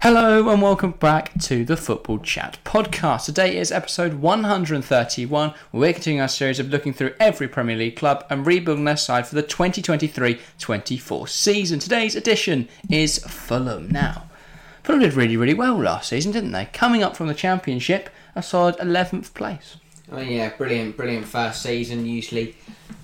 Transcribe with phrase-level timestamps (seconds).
[0.00, 3.24] Hello and welcome back to the Football Chat podcast.
[3.24, 5.54] Today is episode 131.
[5.72, 9.26] We're continuing our series of looking through every Premier League club and rebuilding their side
[9.26, 11.80] for the 2023-24 season.
[11.80, 13.88] Today's edition is Fulham.
[13.90, 14.28] Now,
[14.84, 16.66] Fulham did really, really well last season, didn't they?
[16.66, 19.78] Coming up from the Championship, a solid 11th place.
[20.12, 22.06] Oh yeah, brilliant, brilliant first season.
[22.06, 22.56] Usually,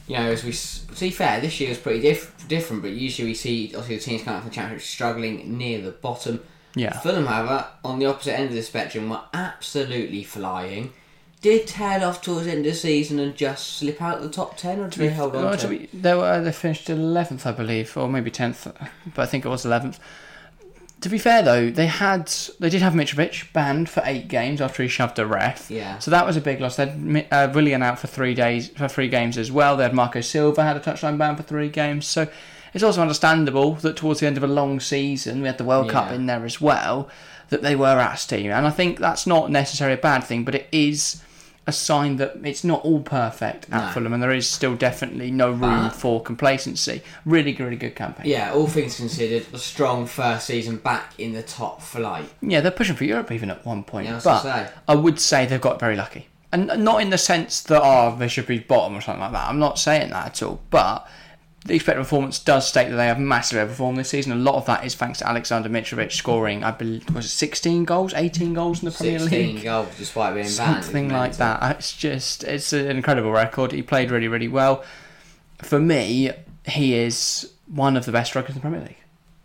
[0.07, 2.83] you know, as we see, fair, this year was pretty diff- different.
[2.83, 5.91] But usually we see obviously the teams coming up from the championship struggling near the
[5.91, 6.41] bottom.
[6.75, 6.99] Yeah.
[7.01, 10.93] Fulham, however, on the opposite end of the spectrum, were absolutely flying.
[11.41, 14.31] Did tail off towards the end of the season and just slip out of the
[14.31, 15.69] top ten, or did they hold on to?
[15.69, 18.75] be- they were they finished 11th, I believe, or maybe 10th,
[19.15, 19.99] but I think it was 11th.
[21.03, 24.83] To be fair though, they had they did have Mitrovic banned for eight games after
[24.83, 25.71] he shoved a ref.
[25.71, 25.99] Yeah.
[25.99, 26.77] So that was a big loss.
[26.77, 29.77] They had uh, Willian out for three days for three games as well.
[29.77, 32.07] They had Marco Silva had a touchline ban for three games.
[32.07, 32.27] So
[32.75, 35.91] it's also understandable that towards the end of a long season, we had the World
[35.91, 37.09] Cup in there as well,
[37.49, 38.51] that they were at steam.
[38.51, 41.23] And I think that's not necessarily a bad thing, but it is
[41.67, 43.93] a sign that it's not all perfect at No.
[43.93, 47.01] Fulham, and there is still definitely no room for complacency.
[47.25, 48.27] Really, really good campaign.
[48.27, 52.31] Yeah, all things considered, a strong first season back in the top flight.
[52.43, 54.09] Yeah, they're pushing for Europe even at one point.
[54.09, 54.75] Yeah, I but.
[54.89, 56.29] I would say they've got very lucky.
[56.53, 59.49] And not in the sense that, oh, they should be bottom or something like that.
[59.49, 60.61] I'm not saying that at all.
[60.71, 61.09] But
[61.65, 64.33] the expected performance does state that they have massively overperformed this season.
[64.33, 67.85] A lot of that is thanks to Alexander Mitrovic scoring, I believe, was it 16
[67.85, 69.65] goals, 18 goals in the Premier Sixteen League?
[69.65, 70.85] goals despite being banned.
[70.85, 71.77] Something like that.
[71.79, 73.73] It's just, it's an incredible record.
[73.73, 74.85] He played really, really well.
[75.63, 76.31] For me,
[76.67, 78.99] he is one of the best strikers in the Premier League.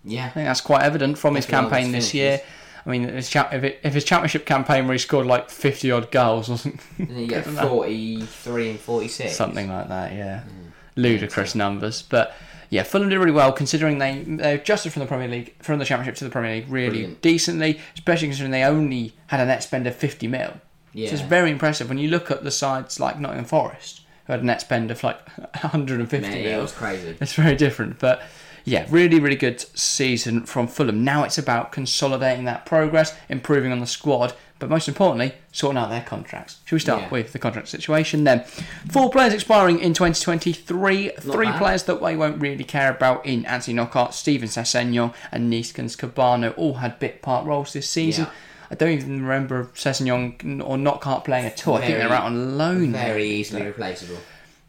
[0.04, 2.42] Yeah, I think that's quite evident from his Definitely campaign his this year.
[2.86, 5.92] I mean, his cha- if, it, if his championship campaign where he scored like 50
[5.92, 9.36] odd goals wasn't and then you get forty-three and forty-six.
[9.36, 10.44] something like that, yeah.
[10.48, 10.59] Mm.
[11.02, 12.02] Ludicrous numbers.
[12.02, 12.36] But
[12.70, 15.86] yeah, Fulham did really well considering they they adjusted from the Premier League, from the
[15.86, 17.22] Championship to the Premier League really Brilliant.
[17.22, 20.54] decently, especially considering they only had a net spend of 50 mil.
[20.94, 21.08] Yeah.
[21.10, 24.42] So it's very impressive when you look at the sides like Nottingham Forest, who had
[24.42, 25.20] a net spend of like
[25.62, 26.60] 150 Man, mil.
[26.60, 27.16] it was crazy.
[27.20, 28.22] It's very different, but
[28.66, 31.04] yeah, really, really good season from Fulham.
[31.04, 35.90] Now it's about consolidating that progress, improving on the squad, but most importantly, sorting out
[35.90, 36.58] their contracts.
[36.66, 37.10] Should we start Yeah.
[37.10, 38.44] with the contract situation then?
[38.92, 41.12] Four players expiring in 2023.
[41.20, 41.58] Three bad.
[41.58, 46.54] players that we won't really care about in Anthony Knockaert, Steven Sessegnon, and Neeskens Kebano
[46.58, 48.26] all had bit part roles this season.
[48.26, 48.32] Yeah.
[48.72, 51.76] I don't even remember Sessegnon or Knockaert playing at all.
[51.78, 52.92] I think they're out on loan.
[52.92, 54.18] Very easily but- replaceable.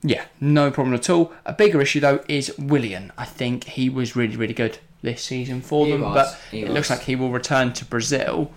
[0.03, 1.33] yeah, no problem at all.
[1.45, 3.13] A bigger issue though is Willian.
[3.19, 6.61] I think he was really, really good this season for He them, was, but he
[6.61, 6.75] it was.
[6.75, 8.51] looks like he will return to Brazil.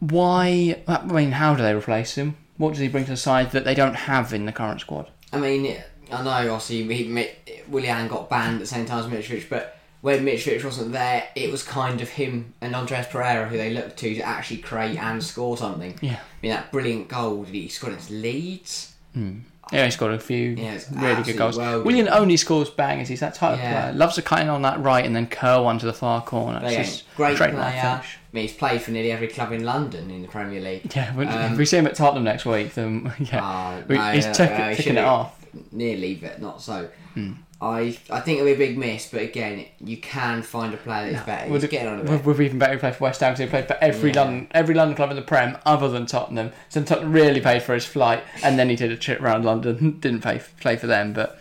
[0.00, 0.82] Why?
[0.86, 2.36] I mean, how do they replace him?
[2.56, 5.10] What does he bring to the side that they don't have in the current squad?
[5.32, 5.76] I mean,
[6.12, 7.28] I know obviously he,
[7.68, 11.50] Willian got banned at the same time as Mitrovic, but when Mitrovic wasn't there, it
[11.50, 15.22] was kind of him and Andreas Pereira who they looked to to actually create and
[15.22, 15.98] score something.
[16.00, 16.14] Yeah.
[16.14, 18.94] I mean, that brilliant goal that he scored against Leeds.
[19.14, 19.40] Hmm.
[19.72, 21.58] Yeah, he's got a few Yeah, really good goals.
[21.58, 23.08] well Willian only scores bangers.
[23.08, 23.92] He's that type of player.
[23.94, 26.58] Loves to cut in on that right and then curl one to the far corner.
[26.62, 27.60] It's Again, just great straight player.
[27.82, 30.94] line I mean, he's played for nearly every club in London in the Premier League.
[30.94, 34.12] Yeah, when- Um, if we see him at Tottenham next week, then yeah, we, no,
[34.12, 35.34] he's no, no, he it off.
[35.72, 36.88] Nearly, but not so.
[37.14, 37.32] Hmm.
[37.60, 41.10] I I think it'll be a big miss, but again, you can find a player
[41.10, 41.52] that's better.
[41.52, 42.24] He's getting on a bit.
[42.24, 44.22] with even better he played for West Ham because he played for every Yeah.
[44.22, 46.52] London every London club in the Prem other than Tottenham.
[46.68, 49.98] So Tottenham really paid for his flight, and then he did a trip around London.
[50.00, 51.40] Didn't pay play for them, but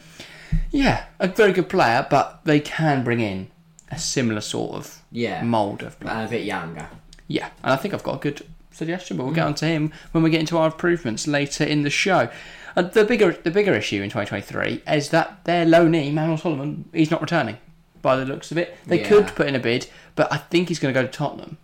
[0.71, 2.07] yeah, a very good player.
[2.09, 3.49] But they can bring in
[3.91, 5.43] a similar sort of Yeah.
[5.43, 6.13] mould of player.
[6.15, 6.87] and a bit younger.
[7.27, 9.47] Yeah, and I think I've got a good suggestion, but we'll get Mm.
[9.47, 12.29] on to him when we get into our improvements later in the show.
[12.75, 17.09] And the bigger the bigger issue in 2023 is that their loanee Manuel Solomon he's
[17.11, 17.57] not returning.
[18.03, 19.07] By the looks of it, they Yeah.
[19.07, 21.57] could put in a bid, but I think he's going to go to Tottenham.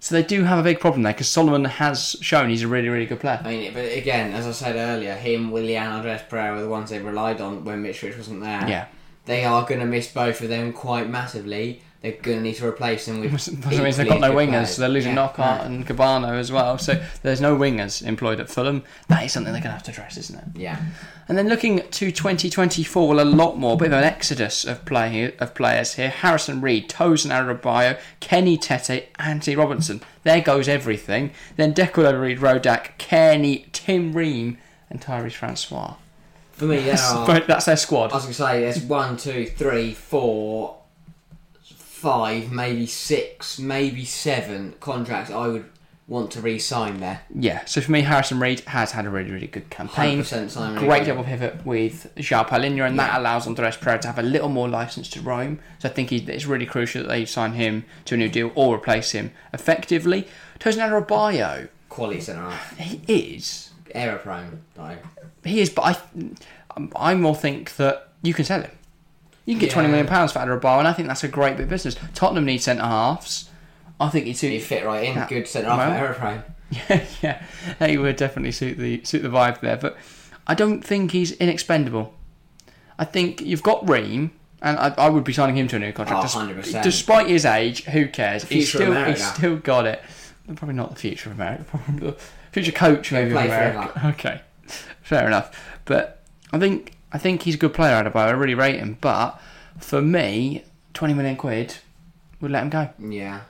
[0.00, 2.88] So they do have a big problem there because Solomon has shown he's a really
[2.88, 3.40] really good player.
[3.44, 6.90] I mean, but again, as I said earlier, him, Willian, Andreas Pereira were the ones
[6.90, 8.64] they relied on when Mitrovic wasn't there.
[8.68, 8.84] Yeah.
[9.28, 11.82] They are going to miss both of them quite massively.
[12.00, 13.32] They're going to need to replace them with.
[13.32, 14.70] Which means they've got no wingers, players.
[14.74, 15.64] so they're losing Yeah, Knockaert no.
[15.66, 16.78] and Kebano as well.
[16.78, 18.84] So there's no wingers employed at Fulham.
[19.08, 20.44] That is something they're going to have to address, isn't it?
[20.60, 20.80] Yeah.
[21.28, 25.34] And then looking to 2024, well, a lot more, bit of an exodus of play
[25.38, 26.08] of players here.
[26.08, 30.00] Harrison Reed, Tosin Adebayo, Kenny Tete, Anthony Robinson.
[30.22, 31.32] There goes everything.
[31.56, 34.56] Then Declan Reed, Rodak, Kenny, Tim Ream,
[34.88, 35.96] and Tyrese Francois.
[36.58, 37.26] For me, there are.
[37.26, 38.12] But that's their squad.
[38.12, 40.76] I was going to say there's one, two, three, four,
[41.62, 45.64] five, maybe six, maybe seven contracts I would
[46.06, 47.20] want to re-sign there.
[47.34, 50.20] Yeah, so for me, Harrison Reed has had a really, really good campaign.
[50.22, 53.18] 100% sign really Great double pivot with João Palhinha, and that Yeah.
[53.20, 55.58] allows Andreas Pereira to have a little more license to roam.
[55.80, 58.52] So I think he, it's really crucial that they sign him to a new deal
[58.54, 60.26] or replace him effectively.
[60.58, 62.76] Tosin Adebayo, Quality centre half.
[62.78, 63.02] he
[63.36, 64.96] is, Error prone, though.
[65.44, 65.96] he is, but I,
[66.96, 68.70] I more think that you can sell him.
[69.44, 69.92] You can get twenty Yeah.
[69.92, 71.96] million pounds for Adebayo, and I think that's a great bit of business.
[72.14, 73.48] Tottenham need centre halves.
[74.00, 75.14] I think he'd suit He fit right in.
[75.16, 75.26] Yeah.
[75.28, 76.42] Good centre half error prone.
[76.70, 77.02] Yeah,
[77.80, 79.78] yeah, he would definitely suit the suit the vibe there.
[79.78, 79.96] But
[80.46, 82.12] I don't think he's inexpendable.
[82.98, 85.92] I think you've got Ream, and I, I would be signing him to a new
[85.92, 86.34] contract.
[86.36, 86.82] Oh, 100%.
[86.82, 88.44] Despite his age, who cares?
[88.44, 90.02] he's still he's still got it.
[90.56, 91.64] Probably not the future of America.
[92.62, 94.00] Future coach maybe play America.
[94.14, 94.40] Okay,
[95.02, 95.58] fair enough.
[95.84, 96.22] But
[96.52, 97.94] I think I think he's a good player.
[98.02, 98.16] Adebayo.
[98.26, 98.98] I really rate him.
[99.00, 99.40] But
[99.78, 100.64] for me,
[100.94, 101.76] twenty million quid
[102.40, 102.90] would let him go.
[102.98, 103.40] Yeah.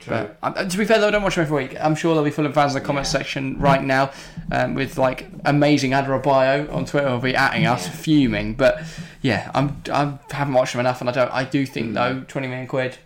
[0.00, 0.16] True.
[0.16, 1.76] But uh, to be fair, though, I don't watch him every week.
[1.80, 3.10] I'm sure there'll be full of fans in the comment Yeah.
[3.12, 4.10] section right now
[4.50, 7.92] um, with like amazing Adebayo on Twitter will be atting us, Yeah.
[7.92, 8.54] fuming.
[8.54, 8.82] But
[9.20, 11.30] yeah, I'm I haven't watched him enough, and I don't.
[11.32, 11.94] I do think Mm.
[11.94, 12.98] though, twenty million quid,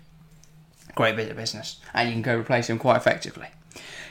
[0.95, 3.49] great bit of business, and you can go replace him quite effectively.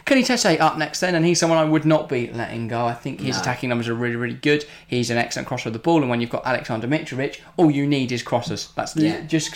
[0.06, 2.86] Kenny Tete up next then, and he's someone I would not be letting go.
[2.86, 3.42] I think his No.
[3.42, 4.63] attacking numbers are really, really good.
[4.88, 7.88] He's an excellent crosser of the ball, and when you've got Alexander Mitrovic, all you
[7.88, 8.69] need is crosses.
[8.75, 9.22] That's Yeah.
[9.22, 9.52] just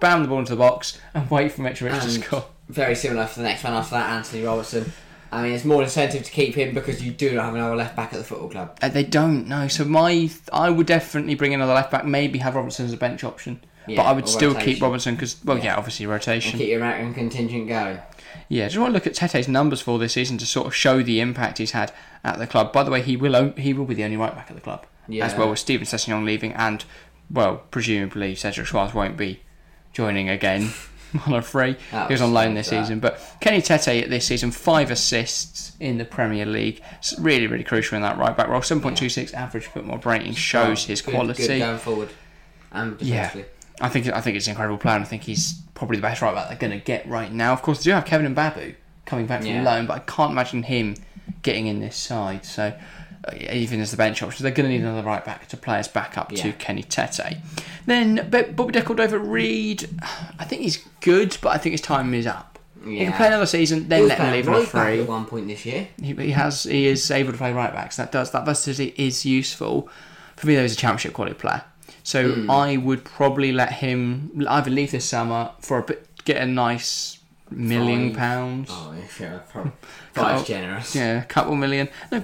[0.00, 2.44] spam the ball into the box and wait for Mitrovic to And score.
[2.70, 4.92] Very similar for the next one after that, Anthony Robertson.
[5.32, 7.94] I mean, it's more incentive to keep him because you do not have another left
[7.94, 8.76] back at the football club.
[8.82, 9.68] Uh, they don't know.
[9.68, 12.04] So my, I would definitely bring another left back.
[12.04, 14.72] Maybe have Robertson as a bench option, but I would still rotation.
[14.74, 15.64] keep Robertson because, well, yeah.
[15.66, 15.76] Yeah.
[15.76, 16.58] obviously rotation.
[16.58, 17.98] keep your American contingent going.
[18.48, 21.02] Yeah, just want to look at Tete's numbers for this season to sort of show
[21.02, 21.92] the impact he's had
[22.24, 22.72] at the club.
[22.72, 24.86] By the way, he will he will be the only right back at the club,
[25.08, 25.26] Yeah.
[25.26, 26.84] as well with Steven Sessegnon leaving, and
[27.30, 29.40] well, presumably Cedric Soares won't be
[29.92, 30.70] joining again
[31.26, 31.76] on a free.
[31.92, 32.82] That he was on loan this that.
[32.82, 37.46] season, but Kenny Tete at this season five assists in the Premier League, It's really
[37.46, 38.62] really crucial in that right back role.
[38.62, 41.46] Seven point two six average football rating shows his Good- quality.
[41.46, 42.08] Good going forward.
[42.72, 43.32] And Yeah.
[43.80, 46.20] I think I think it's an incredible player, and I think he's probably the best
[46.22, 47.52] right back they're going to get right now.
[47.52, 48.74] Of course, they do have Kevin Mbabu
[49.06, 49.62] coming back from Yeah.
[49.62, 50.96] loan, but I can't imagine him
[51.42, 52.44] getting in this side.
[52.44, 52.74] So
[53.26, 55.78] uh, even as the bench option, they're going to need another right back to play
[55.78, 57.38] as backup to Kenny Tete.
[57.86, 59.88] Then Bobby Decordova-Reid,
[60.38, 62.58] I think he's good, but I think his time is up.
[62.84, 65.00] He can play another season, He then let him leave right free.
[65.02, 65.88] at one point this year.
[66.00, 67.96] He, he has he is able to play right backs.
[67.96, 69.88] That does that versatility is useful.
[70.36, 71.62] For me, though, he's a championship quality player.
[72.02, 72.50] So Hmm.
[72.50, 77.18] I would probably let him either leave this summer for a bit, get a nice
[77.50, 78.18] million Five.
[78.18, 79.72] pounds, Oh, yeah, probably.
[80.14, 80.94] Cut generous.
[80.94, 81.88] yeah, a couple million.
[82.12, 82.22] No,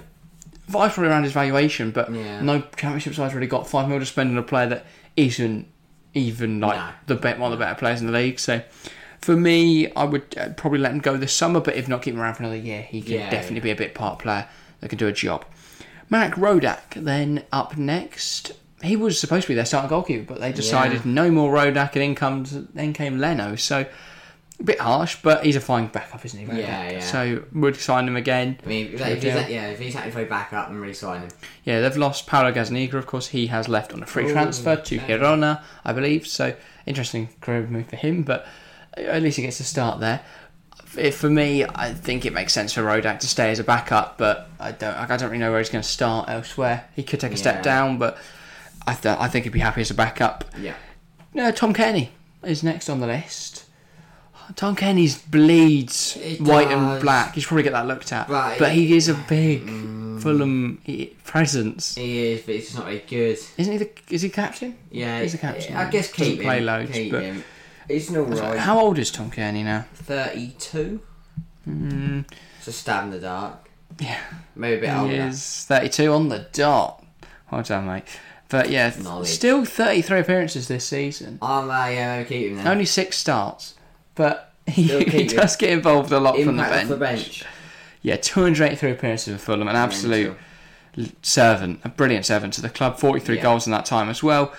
[0.69, 2.41] five probably around his valuation, but Yeah.
[2.41, 4.87] no championship side's really got five mil to spend on a player that
[5.17, 5.67] isn't
[6.15, 6.89] even like No.
[7.07, 8.39] the bet one of the better players in the league.
[8.39, 8.63] So.
[9.23, 12.15] For me, I would uh, probably let him go this summer, but if not, keep
[12.15, 12.83] him around for another year.
[12.83, 13.63] He can Yeah, definitely yeah.
[13.75, 14.47] be a bit part player
[14.81, 15.45] that can do a job.
[16.11, 18.53] Marek Rodak then up next.
[18.83, 21.13] He was supposed to be their starting goalkeeper, but they decided Yeah.
[21.13, 23.57] no more Rodak, and in comes then came Leno.
[23.57, 23.87] So
[24.59, 26.47] a bit harsh, but he's a fine backup, isn't he?
[26.47, 26.59] Rodak?
[26.59, 27.01] Yeah, yeah.
[27.01, 28.59] So would sign him again.
[28.65, 29.49] I mean, if, if he's, deal.
[29.49, 31.29] yeah, if he's halfway back up and re-sign him.
[31.65, 33.29] Yeah, they've lost Paulo Gazzaniga, of course.
[33.29, 34.99] He has left on a free Ooh, transfer to.
[34.99, 36.27] Girona, I believe.
[36.27, 36.55] So
[36.87, 38.47] interesting career move for him, but
[38.97, 40.21] at least he gets to start there.
[40.97, 44.17] If, for me, I think it makes sense for Rodak to stay as a backup,
[44.17, 44.95] but I don't.
[44.95, 46.85] I don't really know where he's going to start elsewhere.
[46.95, 48.17] He could take a step down, but
[48.87, 50.45] I, th- I think he'd be happy as a backup.
[50.59, 50.75] Yeah.
[51.35, 52.09] No, Tom Cairney
[52.45, 53.65] is next on the list.
[54.55, 57.35] Tom Cairney's bleeds It white and black.
[57.35, 58.29] You should probably get that looked at.
[58.29, 58.57] Right.
[58.59, 59.65] But he is a big
[60.21, 61.97] Fulham eh, presence.
[61.97, 63.39] He is, but he's not very good.
[63.59, 63.91] Isn't he the?
[64.09, 64.77] Is he captain?
[64.91, 65.75] Yeah, He's a captain.
[65.77, 66.67] I guess keep play him.
[66.67, 67.45] loads, keep but- him.
[67.89, 68.59] He's not right.
[68.59, 69.85] How old is Tom Cairney now?
[69.95, 71.01] Thirty-two.
[71.69, 72.25] Mm,
[72.59, 73.69] It's a stab in the dark.
[74.01, 74.19] yeah,
[74.55, 75.29] Maybe a bit he older.
[75.29, 77.05] is thirty-two on the dot.
[77.51, 78.05] Well done, mate.
[78.49, 79.29] But yeah, Knowledge.
[79.29, 81.39] still thirty-three appearances this season.
[81.43, 82.67] I'm uh, yeah, maybe keep him then.
[82.69, 83.75] Only six starts,
[84.15, 86.83] but he, Still he keep does get involved a lot from the Impact bench.
[86.85, 87.45] off the bench.
[88.03, 90.37] Yeah, 283 appearances for Fulham, an absolute
[91.23, 92.99] servant, a brilliant servant to the club.
[92.99, 93.43] 43 Yeah.
[93.43, 94.53] goals in that time as well.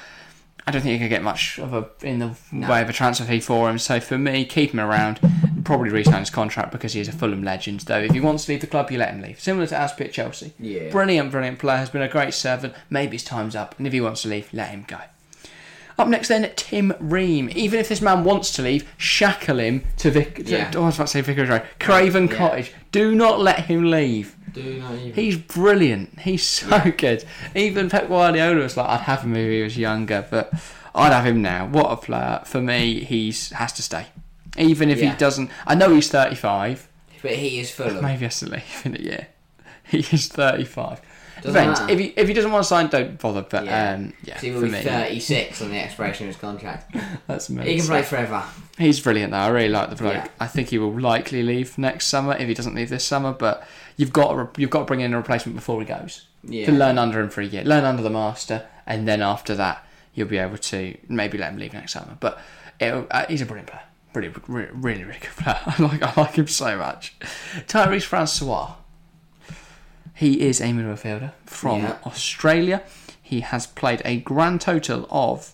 [0.67, 2.69] I don't think you could get much of a in the No.
[2.69, 3.79] way of a transfer fee for him.
[3.79, 5.19] So for me, keep him around.
[5.63, 7.81] Probably re-sign his contract because he is a Fulham legend.
[7.81, 9.39] Though if he wants to leave the club, you let him leave.
[9.39, 10.53] Similar to Azpi at Chelsea.
[10.59, 10.89] Yeah.
[10.91, 11.77] Brilliant, brilliant player.
[11.77, 12.73] Has been a great servant.
[12.89, 14.99] Maybe his time's up, and if he wants to leave, let him go.
[15.97, 17.49] Up next, then Tim Ream.
[17.55, 20.35] Even if this man wants to leave, shackle him to Vic.
[20.35, 20.71] to- Yeah.
[20.75, 21.63] oh, I was about to say Vicarage Road.
[21.79, 22.35] Craven Yeah.
[22.35, 22.71] Cottage.
[22.91, 24.35] Do not let him leave.
[24.53, 25.13] Do not even.
[25.13, 26.19] He's brilliant.
[26.19, 27.23] He's so good.
[27.55, 30.53] Even Pep Guardiola was like, I'd have him if he was younger, but
[30.95, 31.65] I'd have him now.
[31.67, 32.41] What a player!
[32.45, 34.05] For me, he's has to stay.
[34.57, 35.11] Even if Yeah.
[35.11, 36.87] he doesn't, I know he's thirty-five.
[37.21, 38.03] but he is Fulham.
[38.03, 39.27] Maybe he has to leave in a year.
[39.89, 41.01] He is 35.
[41.41, 41.79] Doesn't Depends.
[41.81, 41.93] matter.
[41.93, 43.41] If he, if he doesn't want to sign, don't bother.
[43.49, 43.93] But Yeah.
[43.93, 46.95] um, yeah, So he will be me, 36 on the expiration of his contract.
[47.27, 47.71] that's amazing.
[47.71, 48.43] He can play forever.
[48.77, 49.37] He's brilliant though.
[49.37, 50.13] I really like the bloke.
[50.15, 50.27] Yeah.
[50.39, 53.33] I think he will likely leave next summer if he doesn't leave this summer.
[53.33, 53.67] But
[53.97, 56.65] you've got to, you've got to bring in a replacement before he goes Yeah.
[56.67, 59.83] to learn under him for a year, learn under the master, and then after that
[60.13, 62.17] you'll be able to maybe let him leave next summer.
[62.19, 62.39] But
[62.81, 65.59] uh, he's a brilliant player, really, really, really, really good player.
[65.65, 67.13] I like I like him so much.
[67.67, 68.73] Tyrese Francois.
[70.17, 71.95] He is a midfielder from Yeah.
[72.05, 72.81] Australia.
[73.21, 75.53] He has played a grand total of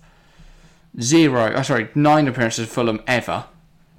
[0.99, 1.53] zero.
[1.55, 3.45] Oh, sorry, nine appearances for Fulham ever.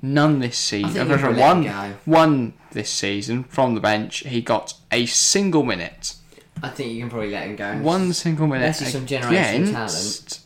[0.00, 1.08] None this season.
[1.36, 1.64] one,
[2.04, 4.18] one this season from the bench.
[4.18, 6.14] He got a single minute.
[6.62, 7.74] I think you can probably let him go.
[7.78, 8.62] One single minute.
[8.64, 10.40] Unless he's some generational against-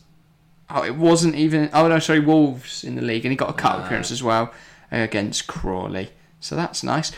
[0.71, 1.69] Oh, it wasn't even.
[1.73, 3.83] Oh no, sorry, Wolves in the league, and he got a cut No.
[3.83, 3.85] Ah.
[3.85, 4.53] appearance as well
[4.91, 6.09] uh, against Crawley.
[6.39, 7.11] So that's nice.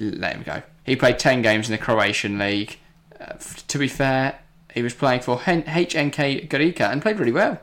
[0.00, 0.62] Let him go.
[0.88, 2.78] He played ten games in the Croatian league.
[3.20, 4.38] Uh, f- to be fair,
[4.74, 7.60] he was playing for HNK Gorica and played really well.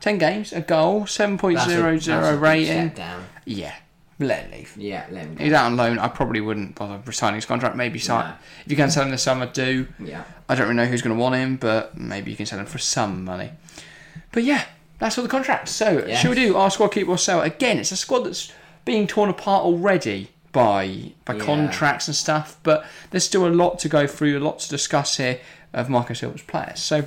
[0.00, 2.86] Ten games, a goal, seven That's a- zero that's a big rating.
[2.90, 3.24] Step down.
[3.44, 3.74] Yeah,
[4.18, 4.74] let him leave.
[4.76, 5.44] Yeah, let him go.
[5.44, 5.98] He's out on loan.
[5.98, 7.76] I probably wouldn't bother resigning his contract.
[7.76, 8.26] Maybe sign.
[8.30, 8.34] No.
[8.64, 9.86] If you can sell him this summer, do.
[9.98, 10.24] Yeah.
[10.48, 12.66] I don't really know who's going to want him, but maybe you can sell him
[12.66, 13.50] for some money.
[14.32, 14.64] But yeah,
[14.98, 15.70] that's all the contracts.
[15.72, 16.20] So, Yes.
[16.20, 17.40] shall we do our squad keep or sell?
[17.42, 18.52] Again, it's a squad that's
[18.84, 21.44] being torn apart already by by Yeah.
[21.44, 25.16] contracts and stuff, but there's still a lot to go through, a lot to discuss
[25.16, 25.38] here
[25.72, 26.80] of Marco Silva's players.
[26.80, 27.04] So,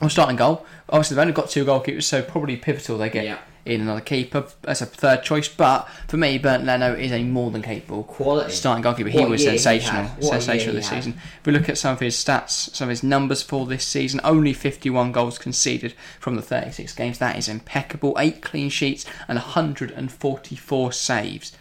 [0.00, 0.64] we'll start in goal.
[0.88, 3.38] Obviously, they've only got two goalkeepers, so probably pivotal they get Yeah.
[3.66, 5.48] in another keeper as a third choice.
[5.48, 8.52] But for me, Bernd Leno is a more than capable Quality.
[8.54, 9.10] starting goalkeeper.
[9.10, 11.20] He was year he sensational, sensational this season.
[11.40, 14.20] If we look at some of his stats, some of his numbers for this season,
[14.24, 17.18] only 51 goals conceded from the 36 games.
[17.18, 18.16] That is impeccable.
[18.18, 21.52] Eight clean sheets and 144 saves.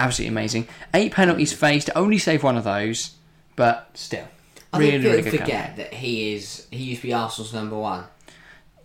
[0.00, 0.68] Absolutely amazing.
[0.94, 1.90] Eight penalties faced.
[1.94, 3.16] Only saved one of those,
[3.56, 4.26] but still,
[4.72, 5.40] I really, think really people good.
[5.40, 6.66] forget that he is.
[6.70, 8.04] He used to be Arsenal's number one.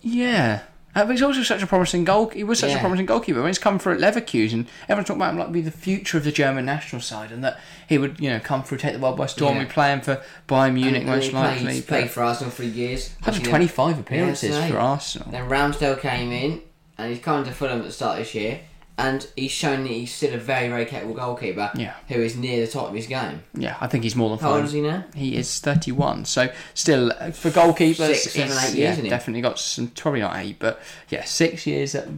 [0.00, 0.62] Yeah.
[0.94, 2.30] Uh, but he's also such a promising goal.
[2.30, 4.66] He was such a promising goalkeeper when he's come through at Leverkusen.
[4.88, 7.60] Everyone's talking about him like be the future of the German national side, and that
[7.86, 9.64] he would, you know, come through, take the world by storm, Yeah.
[9.64, 11.64] be playing for Bayern Munich And most he likely.
[11.64, 13.10] Played, played for Arsenal for years.
[13.20, 15.30] 125 appearances Yeah, for Arsenal.
[15.30, 16.62] Then Ramsdale came in,
[16.96, 18.60] and he's coming to Fulham at the start of this year,
[18.98, 21.70] and he's shown that he's still a very, very capable goalkeeper.
[21.74, 21.94] Yeah.
[22.08, 23.42] Who is near the top of his game.
[23.54, 25.04] Yeah, I think he's more than How old is he now?
[25.14, 29.10] He is 31, so still uh, for goalkeepers, Six, seven, eight yeah, years, isn't he?
[29.10, 29.88] definitely got some.
[29.88, 32.08] Probably not eight, but yeah, six years, uh,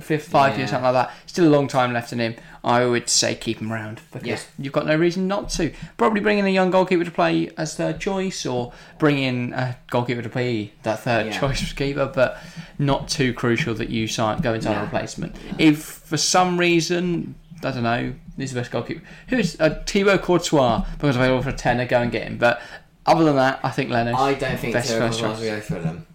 [0.00, 0.58] fifth, five Yeah.
[0.58, 1.14] years, something like that.
[1.26, 2.34] Still a long time left in him.
[2.64, 4.38] I would say keep him around because Yeah.
[4.58, 5.72] you've got no reason not to.
[5.96, 9.76] Probably bring in a young goalkeeper to play as third choice, or bring in a
[9.90, 11.38] goalkeeper to play that third Yeah.
[11.40, 12.38] choice keeper, but
[12.78, 15.36] not too crucial that you sign go into a replacement.
[15.58, 17.34] If for some reason.
[17.64, 18.12] I don't know.
[18.36, 19.02] He's the best goalkeeper.
[19.28, 20.84] Who's uh, Thibaut Courtois?
[20.96, 22.38] Because available for a tenner, go and get him.
[22.38, 22.62] But
[23.04, 25.40] other than that, I think Leno's I don't think best first Courtois choice.
[25.40, 26.06] will go for them.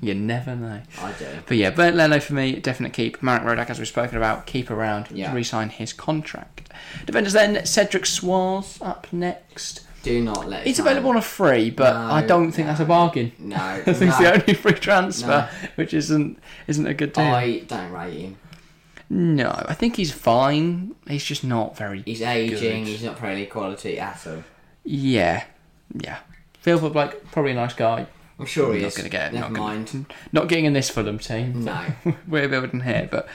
[0.00, 0.80] You never know.
[1.00, 1.26] I do.
[1.46, 3.20] But yeah, Bernd Leno for me, definite keep.
[3.22, 5.30] Marek Rodak, as we've spoken about, keep around Yeah.
[5.30, 6.70] to re-sign his contract.
[7.04, 9.84] Defenders then, Cedric Soares up next.
[10.04, 10.64] Do not let.
[10.64, 13.32] He's available on a free, but No, I don't think that's a bargain.
[13.38, 16.38] No, I think it's the only free transfer, which isn't
[16.68, 17.24] isn't a good deal.
[17.24, 18.36] I don't rate him.
[19.10, 20.94] No, I think he's fine.
[21.08, 22.02] He's just not very.
[22.02, 22.84] He's aging.
[22.84, 22.90] Good.
[22.90, 24.44] He's not Premier League quality at all.
[24.84, 25.44] Yeah,
[25.94, 26.18] yeah.
[26.60, 28.06] Phil like probably a nice guy.
[28.38, 28.94] I'm sure he not is.
[28.94, 29.32] to get.
[29.32, 30.06] Never not gonna- mind.
[30.32, 31.64] not getting in this Fulham team.
[31.64, 31.84] No.
[32.28, 33.28] We're building here, but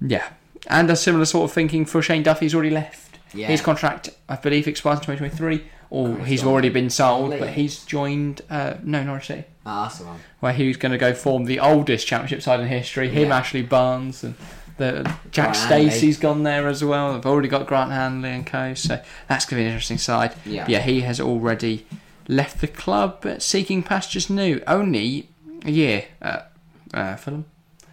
[0.00, 0.28] yeah.
[0.66, 2.44] And a similar sort of thinking for Shane Duffy.
[2.46, 3.18] He's already left.
[3.32, 3.46] Yeah.
[3.48, 7.84] His contract, I believe, expires in 2023, or he's he's already been sold, but he's
[7.84, 8.42] joined.
[8.50, 10.18] Uh, no, Norwich City, Ah, that's the one.
[10.40, 13.08] where he's going to go form the oldest Championship side in history.
[13.08, 13.38] Him, Yeah.
[13.38, 14.34] Ashley Barnes, and
[14.78, 17.12] the Jack Stacey's gone there as well.
[17.14, 18.74] They've already got Grant Hanley and co.
[18.74, 20.34] So that's going to be an interesting side.
[20.44, 20.64] Yeah.
[20.68, 21.86] yeah, he has already
[22.30, 24.62] left the club, seeking pastures new.
[24.66, 25.28] Only
[25.64, 26.52] a year at
[26.94, 27.44] uh, Fulham.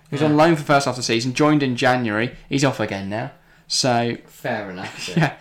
[0.10, 0.27] He was Yeah.
[0.27, 2.36] on loan for the first half of the season, joined in January.
[2.48, 3.32] He's off again now.
[3.67, 5.10] So, Fair enough.
[5.17, 5.34] yeah,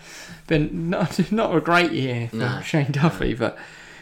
[0.49, 2.61] been not not a great year for No.
[2.63, 3.57] Shane Duffy, but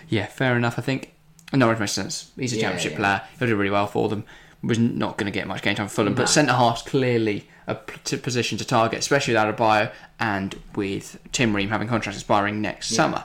[0.08, 0.78] yeah, fair enough.
[0.78, 1.12] I think
[1.52, 2.30] Norwich makes sense.
[2.36, 2.98] He's a Yeah, championship yeah.
[2.98, 3.22] player.
[3.38, 4.24] He'll do really well for them.
[4.62, 6.18] Was not going to get much game time for Fulham, No.
[6.22, 11.54] but centre half's clearly a position to target, especially without a bio and with Tim
[11.54, 13.24] Ream having contracts expiring next summer.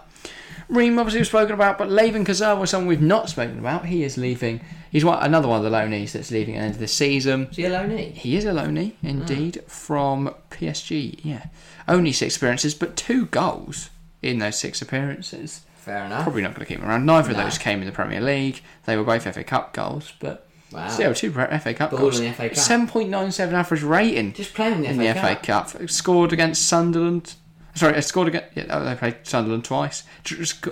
[0.70, 3.86] Ream obviously we've spoken about, but Layvin Kurzawa was someone we've not spoken about.
[3.88, 4.62] He is leaving.
[4.92, 7.48] He's one, another one of the loanees that's leaving at the end of the season.
[7.52, 8.14] Is he a loanee?
[8.14, 11.20] He is a loanee, indeed, from PSG.
[11.24, 11.48] Yeah,
[11.88, 13.90] only six appearances, but two goals
[14.22, 15.62] in those six appearances.
[15.78, 16.24] Fair enough.
[16.24, 17.06] Probably not going to keep him around.
[17.06, 18.62] Neither of those came in the Premier League.
[18.86, 20.88] They were both FA Cup goals, but Wow.
[20.90, 22.20] still two FA Cup Ball goals.
[22.20, 22.56] FA Cup.
[22.56, 25.70] Seven point nine seven average rating Just playing in the in FA the Cup.
[25.72, 25.90] FA Cup.
[25.90, 27.34] Scored against Sunderland.
[27.76, 28.48] Sorry, I scored against.
[28.56, 30.04] Yeah, oh, they played Sunderland twice.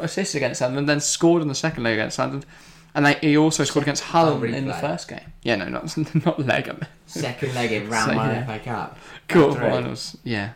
[0.01, 2.46] Assisted against Sunderland, then scored in the second leg against Sunderland,
[2.96, 5.32] and they, he also scored against Hull Oh, in the first game.
[5.44, 6.72] Yeah, no, not not leg.
[7.06, 8.46] Second leg in round So, one yeah.
[8.46, 8.98] FA Cup.
[9.30, 9.70] quarter Three.
[9.70, 10.18] finals.
[10.24, 10.50] Yeah,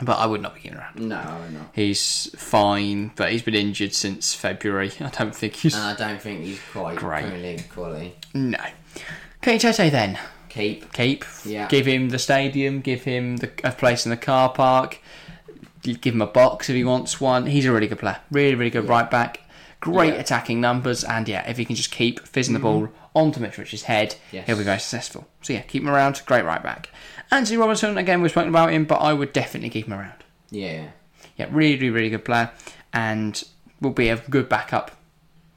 [0.00, 1.00] but I would not be keeping around.
[1.00, 1.70] No, I'm not.
[1.74, 4.92] He's fine, but he's been injured since February.
[5.00, 7.22] I don't think he's I don't think he's quite Great.
[7.26, 8.14] Premier League quality.
[8.34, 8.58] no.
[9.42, 10.18] Kate Tete then.
[10.56, 10.92] Keep.
[10.92, 11.24] keep.
[11.44, 11.68] Yeah.
[11.68, 12.80] Give him the stadium.
[12.80, 15.00] Give him the, a place in the car park.
[15.82, 17.46] Give him a box if he wants one.
[17.46, 18.18] He's a really good player.
[18.30, 19.40] Really, really good right back.
[19.80, 20.12] Great Yeah.
[20.12, 20.20] Mm-hmm.
[20.20, 21.04] attacking numbers.
[21.04, 24.46] And yeah, if he can just keep fizzing the ball onto Mitrovic's head, Yes.
[24.46, 25.28] he'll be very successful.
[25.42, 26.22] So yeah, keep him around.
[26.26, 26.88] Great right back.
[27.30, 30.24] Anthony Robinson, again, we've spoken about him, but I would definitely keep him around.
[30.50, 30.88] Yeah.
[31.36, 32.50] Yeah, really, really good player.
[32.92, 33.42] And
[33.80, 34.90] will be a good backup.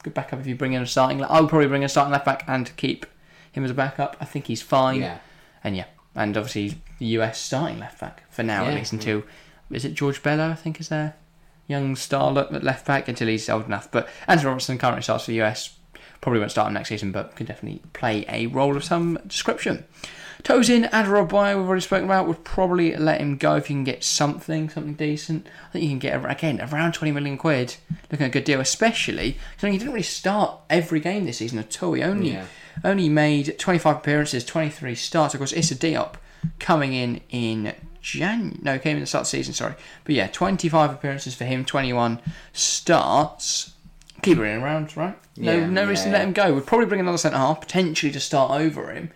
[0.03, 1.23] Good backup if you bring in a starting.
[1.23, 3.05] I would probably bring in a starting left back and keep
[3.51, 4.17] him as a backup.
[4.19, 5.01] I think he's fine.
[5.01, 5.19] Yeah.
[5.63, 8.97] And yeah, and obviously the US starting left back for now at least mm.
[8.97, 9.23] until
[9.71, 11.15] is it George Bello I think is there
[11.69, 13.89] young starlet at left back until he's old enough.
[13.89, 15.77] But Andrew Robertson currently starts for the US.
[16.21, 19.85] Probably won't start him next season, but can definitely play a role of some description.
[20.43, 24.03] Tosin Adarabioyo, we've already spoken about, would probably let him go if you can get
[24.05, 25.45] something, something decent.
[25.67, 27.75] I think you can get, again, around 20 million quid.
[28.09, 31.83] Looking a good deal, especially because he didn't really start every game this season at
[31.83, 31.93] all.
[31.93, 32.45] He only Yeah.
[32.85, 35.33] only made 25 appearances, 23 starts.
[35.33, 36.13] Of course, Issa Diop
[36.57, 38.59] coming in in Jan.
[38.61, 39.73] No, came in the start of the season, sorry.
[40.05, 42.21] But yeah, 25 appearances for him, 21
[42.53, 43.68] starts.
[44.21, 45.17] Keep him around, right?
[45.37, 46.53] No, Yeah, no reason to let him go.
[46.53, 49.11] We'd probably bring another centre half, potentially to start over him.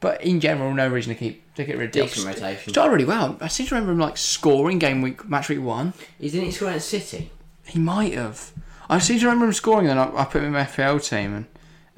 [0.00, 1.92] But in general, no reason to keep to get rid of.
[2.08, 2.72] Decent rotation.
[2.72, 3.36] Started really well.
[3.40, 5.92] I seem to remember him like scoring game week, match week one.
[6.18, 7.30] He didn't score at City.
[7.66, 8.50] He might have.
[8.88, 11.34] I seem to remember him scoring, and I, I put him in my FPL team,
[11.34, 11.46] and,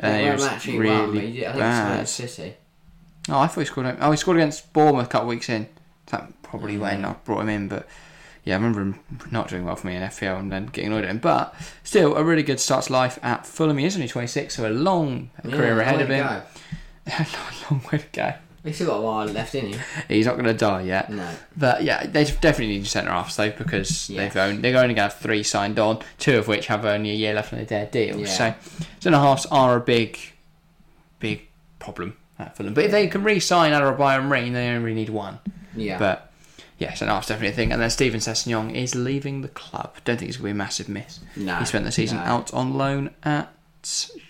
[0.01, 2.01] uh, he Yeah, was really one, he did- I think he scored bad.
[2.01, 2.55] at City.
[3.29, 3.97] Oh, I thought he scored.
[4.01, 5.69] Oh, he scored against Bournemouth a couple of weeks in.
[6.07, 7.87] That probably when I brought him in, but
[8.45, 8.99] yeah, I remember him
[9.31, 11.19] not doing well for me in FPL and then getting annoyed at him.
[11.19, 13.79] But still, a really good start to life at Fulham.
[13.79, 16.27] He is only 26, so a long career ahead of him.
[16.27, 16.43] go.
[17.07, 17.27] a
[17.71, 18.35] long way to go.
[18.65, 19.81] He's still got a while left in him.
[20.09, 21.11] He's not going to die yet.
[21.11, 21.29] No.
[21.57, 25.03] But yeah, they definitely need centre halves though because they've only, they're only going to
[25.03, 28.21] have three signed on, two of which have only a year left on their deal.
[28.21, 28.27] Yeah.
[28.27, 28.55] So
[29.01, 30.19] centre halves are a big,
[31.19, 31.49] big
[31.81, 32.75] problem at Fulham.
[32.75, 35.41] But if they can re-sign Adebayo and Ream, they only really need one.
[35.75, 35.99] Yeah.
[35.99, 36.32] But
[36.83, 37.71] yeah, centre halves definitely a thing.
[37.71, 39.95] And then Steven Sessegnon is leaving the club.
[40.05, 41.21] Don't think it's going to be a massive miss.
[41.37, 42.25] No, he spent the season no.
[42.25, 43.55] out on loan at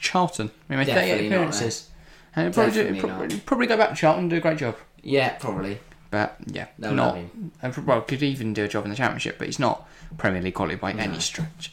[0.00, 0.50] Charlton.
[0.68, 1.88] He made 38 Definitely not appearances.
[2.36, 2.42] Eh?
[2.42, 4.76] And probably, do, Definitely probably, probably go back to Charlton and do a great job.
[5.02, 5.80] yeah, probably.
[6.10, 7.16] But yeah, They'll not
[7.62, 9.88] and well could even do a job in the championship, but he's not
[10.18, 11.72] Premier League quality by any stretch.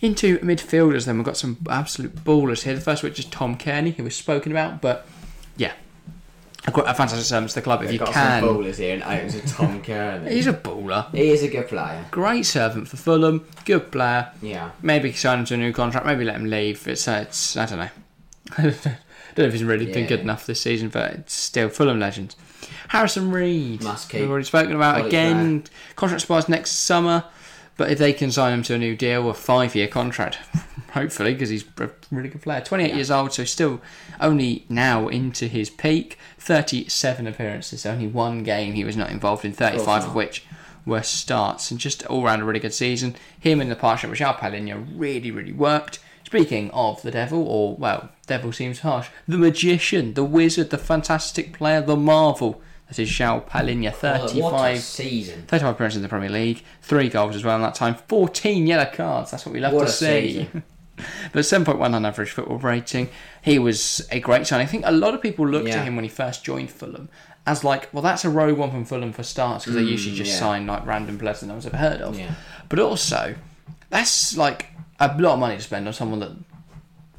[0.00, 2.76] Into midfielders, then we've got some absolute ballers here.
[2.76, 5.04] The first which is Tom Cairney, who was spoken about, but
[5.56, 5.72] yeah,
[6.66, 8.42] a, fantastic service to the club if They've you got can.
[8.42, 10.30] some ballers here, and owns a Tom Cairney.
[10.30, 12.04] He's a baller, he is a good player.
[12.10, 14.30] great servant for Fulham, good player.
[14.40, 14.70] Yeah.
[14.82, 16.86] Maybe sign him to a new contract, maybe let him leave.
[16.86, 17.88] It's uh, it's I don't know.
[18.58, 18.74] I don't
[19.38, 20.08] know if he's really been Yeah.
[20.08, 22.34] good enough this season, but it's still Fulham legend.
[22.88, 24.20] Harrison Reed, Must keep.
[24.20, 25.64] we've already spoken about Quality again.
[25.96, 27.24] Contract expires next summer,
[27.82, 30.36] but if they can sign him to a new deal, a five-year contract,
[30.92, 32.60] hopefully, because he's a really good player.
[32.60, 32.94] Twenty-eight Yeah.
[32.94, 33.80] years old, so still
[34.20, 36.16] only now into his peak.
[36.38, 39.52] Thirty-seven appearances, only one game he was not involved in.
[39.52, 40.14] Thirty-five of not.
[40.16, 40.44] which
[40.86, 43.16] were starts, and just all round a really good season.
[43.40, 45.98] Him in the partnership with Palhinha really, really worked.
[46.24, 49.08] Speaking of the devil, or well, devil seems harsh.
[49.26, 52.62] The magician, the wizard, the fantastic player, the marvel.
[52.92, 55.42] That is João Palhinha, What a 35, season.
[55.46, 58.84] 35 appearances in the Premier League, three goals as well in that time, 14 yellow
[58.92, 59.30] cards.
[59.30, 60.46] That's what we love What to see.
[61.32, 63.08] but 7.1 on average football rating.
[63.40, 64.66] He was a great signing.
[64.66, 65.76] I think a lot of people looked Yeah.
[65.78, 67.08] at him when he first joined Fulham
[67.46, 70.30] as like, well, that's a row one from Fulham for starts because they usually just
[70.30, 70.38] Mm, yeah.
[70.40, 72.18] sign like random players that no one's ever heard of.
[72.18, 72.34] Yeah.
[72.68, 73.34] But also,
[73.88, 74.66] that's like
[75.00, 76.32] a lot of money to spend on someone that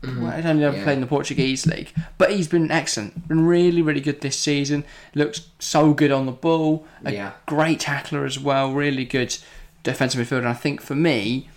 [0.04, 0.78] well, he's only ever Mm-hmm.
[0.80, 0.84] Yeah.
[0.84, 4.84] played in the Portuguese league, but he's been excellent, been really, really good this season.
[5.16, 7.32] Looks so good on the ball, a Yeah.
[7.46, 9.38] great tackler as well, really good
[9.84, 10.40] defensive midfielder.
[10.40, 11.50] And I think for me,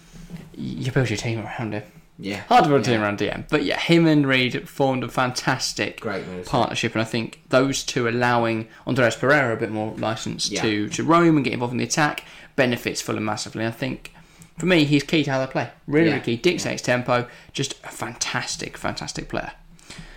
[0.57, 1.83] you build your team around him.
[2.19, 2.45] Yeah.
[2.49, 6.01] Hard to build a team around DM, but yeah, him and Reed formed a fantastic
[6.01, 6.49] Great moves.
[6.49, 11.05] partnership, and I think those two allowing Andreas Pereira a bit more license to to
[11.05, 12.25] roam and get involved in the attack
[12.57, 13.67] benefits Fulham massively.
[13.67, 14.15] I think
[14.59, 15.71] for me, he's key to how they play.
[15.87, 16.12] Really, Yeah.
[16.14, 16.37] really key.
[16.37, 17.29] Dictates tempo.
[17.53, 19.53] Just a fantastic, fantastic player.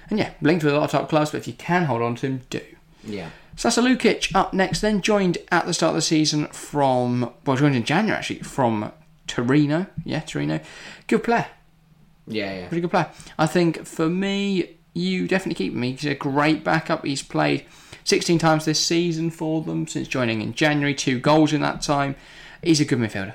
[0.09, 2.15] And yeah, linked with a lot of top clubs, but if you can hold on
[2.15, 2.61] to him, do.
[3.03, 3.29] Yeah.
[3.55, 7.75] Sasa Lukic up next, then joined at the start of the season from well, joined
[7.75, 8.91] in January actually from
[9.27, 9.85] Torino.
[10.05, 10.61] Yeah, Torino.
[11.07, 11.45] Good player.
[12.27, 12.67] Yeah, yeah.
[12.67, 13.09] Pretty good player.
[13.37, 15.81] I think for me, you definitely keep him.
[15.81, 17.05] He's a great backup.
[17.05, 17.65] He's played
[18.05, 20.93] 16 times this season for them since joining in January.
[20.95, 22.15] Two goals in that time.
[22.63, 23.33] He's a good midfielder.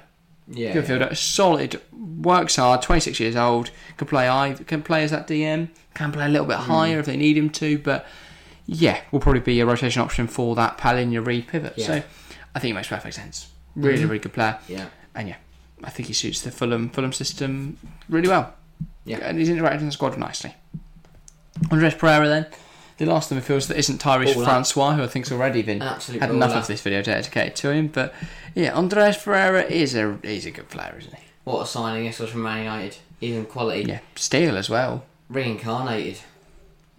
[0.48, 0.72] Yeah.
[0.72, 1.16] Good midfielder.
[1.16, 1.80] Solid.
[1.92, 2.82] Works hard.
[2.82, 3.70] 26 years old.
[3.96, 4.54] Can play I.
[4.54, 5.70] Can play as that DM.
[5.94, 6.70] Can play a little bit hmm.
[6.70, 7.78] higher if they need him to.
[7.78, 8.06] But
[8.66, 11.74] yeah, will probably be a rotation option for that Palhinha pivot.
[11.76, 11.86] Yeah.
[11.86, 12.02] So
[12.54, 13.50] I think it makes perfect sense.
[13.74, 14.08] Really, mm-hmm.
[14.08, 14.58] really good player.
[14.68, 14.86] Yeah.
[15.14, 15.36] And yeah,
[15.82, 17.78] I think he suits the Fulham Fulham system
[18.08, 18.54] really well.
[19.04, 19.18] Yeah.
[19.22, 20.54] And he's interacting in the squad nicely.
[21.70, 22.46] Andreas Pereira then.
[22.96, 24.42] The last of midfielders that isn't Tyrese.
[24.44, 27.70] Francois, who I think's already been An absolute had enough of this video dedicated to
[27.70, 27.88] him.
[27.88, 28.14] But
[28.54, 31.22] yeah, Andreas Pereira is a he's a good player, isn't he?
[31.44, 32.96] What a signing this was from Man United.
[33.20, 33.82] Even quality.
[33.88, 35.04] Yeah, steel as well.
[35.28, 36.20] Reincarnated.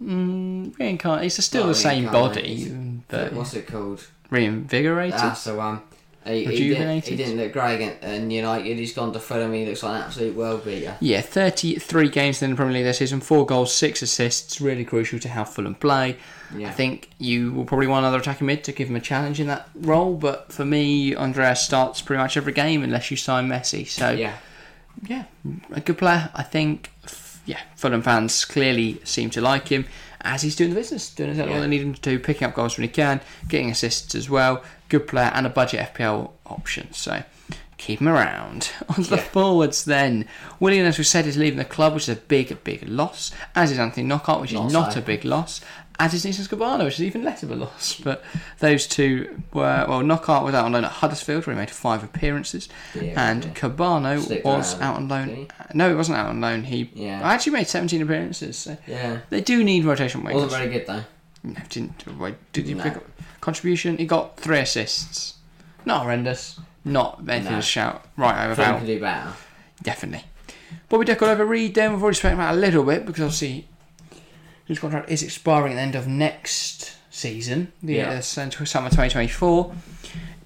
[0.02, 1.22] Mm, reincarnate.
[1.24, 4.06] He's still Not the same body, but What's it called?
[4.30, 5.18] reinvigorated.
[5.18, 5.80] That's the one.
[6.26, 8.76] He, he, didn't, he didn't look great against and United.
[8.78, 9.52] He's gone to Fulham.
[9.52, 10.96] He looks like an absolute world beater.
[11.00, 15.18] Yeah, 33 games in the Premier League this season, 4 goals, 6 assists, really crucial
[15.20, 16.16] to how Fulham play.
[16.56, 16.68] Yeah.
[16.68, 19.46] I think you will probably want another attacking mid to give him a challenge in
[19.46, 23.86] that role, but for me, Andreas starts pretty much every game unless you sign Messi.
[23.86, 24.36] So, yeah,
[25.06, 25.24] Yeah.
[25.72, 26.30] a good player.
[26.34, 26.90] I think,
[27.44, 29.86] yeah, Fulham fans clearly seem to like him
[30.22, 31.62] as he's doing the business, doing exactly what Yeah.
[31.62, 34.62] they need him to do, picking up goals when he can, getting assists as well.
[34.88, 36.92] Good player and a budget FPL option.
[36.92, 37.22] So,
[37.76, 38.70] keep him around.
[38.88, 40.26] On to the forwards then.
[40.60, 43.32] Willian, as we said, is leaving the club, which is a big, big loss.
[43.54, 45.60] As is Anthony Knockaert, which is not a big loss.
[45.98, 47.98] As is Neeskens Kebano, which is even less of a loss.
[48.04, 48.22] But
[48.58, 52.04] those two were, well, Knockaert was out on loan at Huddersfield, where he made five
[52.04, 52.68] appearances.
[52.94, 53.50] Yeah, and yeah.
[53.52, 55.28] Kebano Stick was around, out on loan.
[55.28, 56.64] didn't No, he wasn't out on loan.
[56.64, 57.22] He Yeah.
[57.24, 58.58] actually made 17 appearances.
[58.58, 59.20] So Yeah.
[59.30, 60.34] they do need rotation wingers.
[60.34, 61.04] Wasn't very good though.
[61.42, 62.82] No, didn't, wait, did you No.
[62.82, 63.04] pick up
[63.46, 63.96] contribution?
[63.96, 65.34] He got three assists.
[65.84, 66.60] Not horrendous.
[66.84, 67.58] Not anything No.
[67.60, 68.86] to shout right over Fulham about.
[68.86, 69.32] do better.
[69.82, 70.24] Definitely.
[70.88, 73.68] Bobby Decordova-Reid then, we've already spoken about a little bit because obviously
[74.66, 78.10] his contract is expiring at the end of next season, the Yeah.
[78.10, 78.50] uh, summer
[78.90, 79.72] 2024.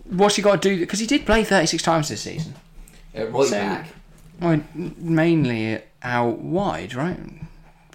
[0.05, 0.79] What's he got to do?
[0.79, 2.55] Because he did play 36 times this season.
[3.17, 3.87] Uh, right So- back.
[4.41, 7.19] Well, mainly out wide, right?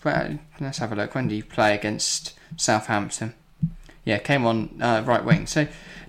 [0.04, 1.16] Well, let's have a look.
[1.16, 3.34] When do you play against Southampton?
[4.06, 5.48] Yeah, came on uh, right wing.
[5.48, 5.68] So,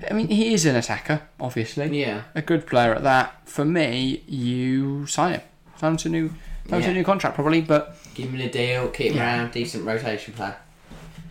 [0.08, 1.98] I mean, he is an attacker, obviously.
[1.98, 2.22] Yeah.
[2.34, 3.48] A good player at that.
[3.48, 5.40] For me, you sign him.
[5.78, 6.28] Sign him to a new,
[6.68, 7.62] sign him to a new contract, probably.
[7.62, 8.88] But Give him a deal.
[8.88, 9.38] Keep him Yeah.
[9.38, 9.52] around.
[9.52, 10.56] Decent rotation player.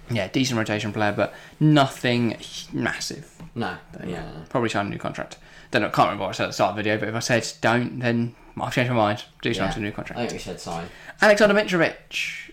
[0.10, 2.38] yeah, decent rotation player, but nothing
[2.74, 3.32] massive.
[3.56, 3.76] No.
[3.94, 4.44] But yeah, no.
[4.50, 5.38] probably sign a new contract.
[5.72, 7.16] Don't know, can't remember what I said at the start of the video, but if
[7.16, 9.24] I said don't, then I'll change my mind.
[9.42, 9.72] Do sign Yeah.
[9.74, 10.20] to a new contract.
[10.20, 10.88] I think we said sign.
[11.22, 12.52] Alexander Mitrovic.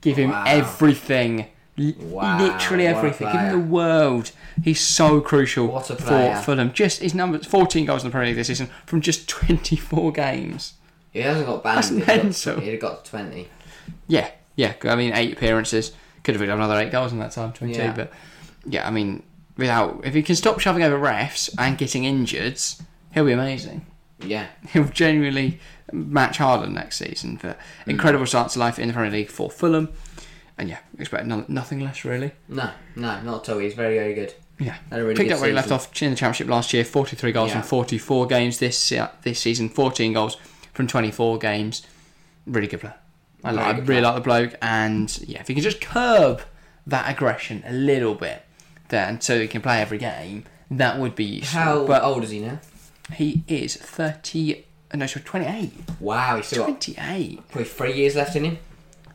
[0.00, 0.44] Give him Wow.
[0.46, 1.46] everything.
[1.76, 3.28] Wow, Literally everything.
[3.28, 4.30] in the world.
[4.62, 6.36] He's so crucial for.
[6.42, 6.72] Fulham.
[6.72, 10.74] Just his numbers 14 goals in the Premier League this season from just 24 games.
[11.10, 12.02] He hasn't got banned.
[12.02, 13.48] That's he'd got- He'd have got 20.
[14.06, 14.74] Yeah, yeah.
[14.84, 15.92] I mean, eight appearances.
[16.22, 17.78] Could have been another eight goals in that time, 22.
[17.78, 17.92] Yeah.
[17.92, 18.12] But
[18.66, 19.22] yeah, I mean,
[19.56, 22.60] without if he can stop shoving over refs and getting injured,
[23.12, 23.84] he'll be amazing.
[24.20, 24.46] Yeah.
[24.70, 25.60] He'll genuinely
[25.92, 27.38] match Haaland next season.
[27.40, 28.28] But incredible mm.
[28.28, 29.90] start to life in the Premier League for Fulham.
[30.56, 32.32] And yeah, expect no, nothing less really.
[32.48, 33.58] No, no, not at all.
[33.60, 34.34] He's very, very good.
[34.60, 36.84] Yeah, really picked up where he left off in the championship last year.
[36.84, 37.60] Forty-three goals Yeah.
[37.60, 39.68] from forty-four games this uh, this season.
[39.68, 40.36] Fourteen goals
[40.72, 41.84] from twenty-four games.
[42.46, 42.94] Really good player.
[43.42, 44.00] I, like, I really player.
[44.02, 46.42] like the bloke, and yeah, if he can just curb
[46.86, 48.44] that aggression a little bit,
[48.90, 51.60] then so he can play every game, that would be useful.
[51.60, 52.60] How but old is he now?
[53.12, 54.64] he is thirty.
[54.94, 55.72] No, sorry, twenty-eight.
[55.98, 57.48] Wow, he's still got Twenty-eight.
[57.48, 58.58] probably three years left in him.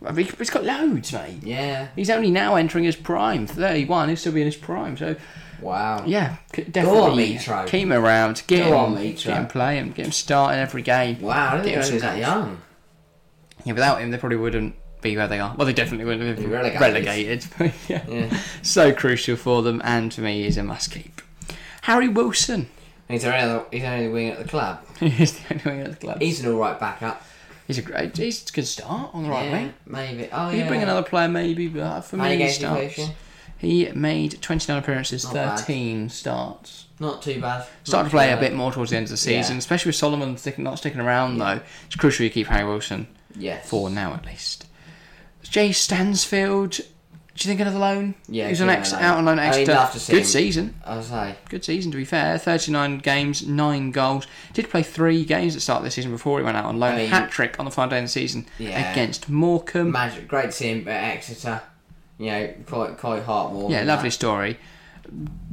[0.05, 1.43] I mean, he's got loads, mate.
[1.43, 1.89] Yeah.
[1.95, 3.47] He's only now entering his prime.
[3.47, 4.07] Thirty-one.
[4.07, 4.95] He'll still be in his prime.
[4.97, 5.15] So
[5.61, 6.03] Wow.
[6.05, 7.67] Yeah, c- on, definitely Mitro.
[7.67, 9.25] keep him around, get Go him, on, Mitro.
[9.25, 11.19] get him playing, get him starting every game.
[11.21, 12.61] Wow, I didn't Get him know he was that young.
[13.65, 15.53] Yeah, without him, they probably wouldn't be where they are.
[15.57, 16.81] Well, they definitely wouldn't have been relegated.
[16.81, 17.45] relegated.
[17.57, 18.05] but yeah.
[18.07, 18.37] Yeah.
[18.61, 21.21] so crucial for them, and to me, is a must keep.
[21.83, 22.69] Harry Wilson
[23.09, 24.85] He's the only, he's the only wing at the club.
[24.99, 26.21] he's the only wing at the club.
[26.21, 27.23] He's an alright backup.
[27.69, 28.17] He's a great.
[28.17, 29.73] He's a good start on the right yeah, wing.
[29.85, 30.27] maybe.
[30.33, 30.67] Oh, You yeah.
[30.67, 33.11] bring another player, maybe, but uh, for How me, he games did he play starts.
[33.59, 35.59] He made 29 appearances, Not bad.
[35.59, 36.85] 13 starts.
[36.99, 37.67] Not too bad.
[37.83, 39.59] Started to play a bit more towards the end of the season, Yeah.
[39.59, 41.59] especially with Solomon sticking, not sticking around though.
[41.85, 43.69] It's crucial you keep Harry Wilson Yes.
[43.69, 44.65] for now at least.
[45.43, 46.79] Jay Stansfield,
[47.39, 48.15] do you think another loan?
[48.27, 49.73] Yeah, he was on give ex out on loan at I mean, Exeter.
[49.79, 51.35] love to see Good season, I was say.
[51.49, 52.37] good season to be fair.
[52.37, 54.27] Thirty-nine games, nine goals.
[54.53, 56.79] Did play three games at the start of the season before he went out on
[56.79, 56.93] loan.
[56.95, 58.91] I mean- Hat trick on the final day of the season Yeah.
[58.91, 59.91] against Morecambe.
[59.91, 60.27] Magic.
[60.27, 61.61] Great to see him at Exeter.
[62.17, 63.71] You know, quite quite heartwarming.
[63.71, 64.57] yeah, lovely story.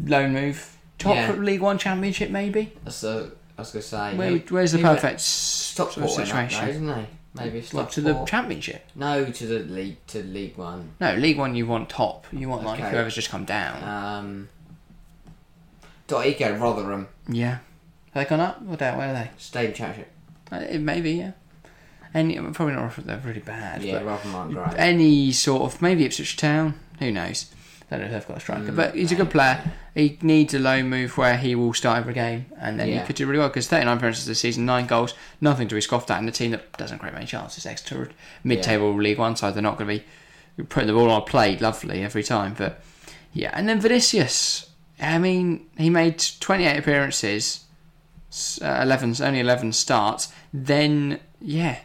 [0.05, 0.77] Loan move.
[0.99, 1.33] Top Yeah.
[1.33, 2.73] League One Championship maybe.
[2.85, 4.15] That's the, I was going to say.
[4.17, 6.69] Where, he- where's the went- perfect s- Top sort of went up, though, situation?
[6.69, 7.07] isn't he?
[7.37, 8.27] Maybe step What, to the four.
[8.27, 8.85] Championship?
[8.95, 10.91] No, to the league, to League One.
[11.01, 12.27] No, League One you want top.
[12.33, 12.91] You want like Okay.
[12.91, 13.83] whoever's just come down.
[13.85, 14.49] Um,
[16.09, 17.59] Dottico, Rotherham, yeah.
[18.13, 18.99] Have they gone up or down?
[18.99, 19.31] Where are they?
[19.39, 20.13] Stadium Championship.
[20.53, 21.33] Uh, it- maybe, yeah.
[22.15, 22.97] Any probably not.
[23.05, 23.83] They're really bad.
[23.83, 24.75] Yeah, Rotherham aren't great.
[24.79, 26.75] any sort of maybe Ipswich Town.
[26.99, 27.53] Who knows?
[27.89, 29.61] Don't know if they've got a striker, Mm, but he's a good player.
[29.95, 33.01] He needs a loan move where he will start every game, and then Yeah.
[33.01, 35.81] he could do really well because 39 appearances this season, nine goals, nothing to be
[35.81, 37.65] scoffed at, and a team that doesn't create many chances.
[37.65, 38.11] Exeter,
[38.43, 40.05] mid-table League One side, they're not going to
[40.59, 42.55] be putting the ball on a plate lovely every time.
[42.59, 42.83] But
[43.33, 44.71] yeah, and then Vinicius.
[45.01, 47.65] I mean, he made 28 appearances,
[48.63, 50.33] uh, 11 only 11 starts.
[50.53, 51.77] Then yeah,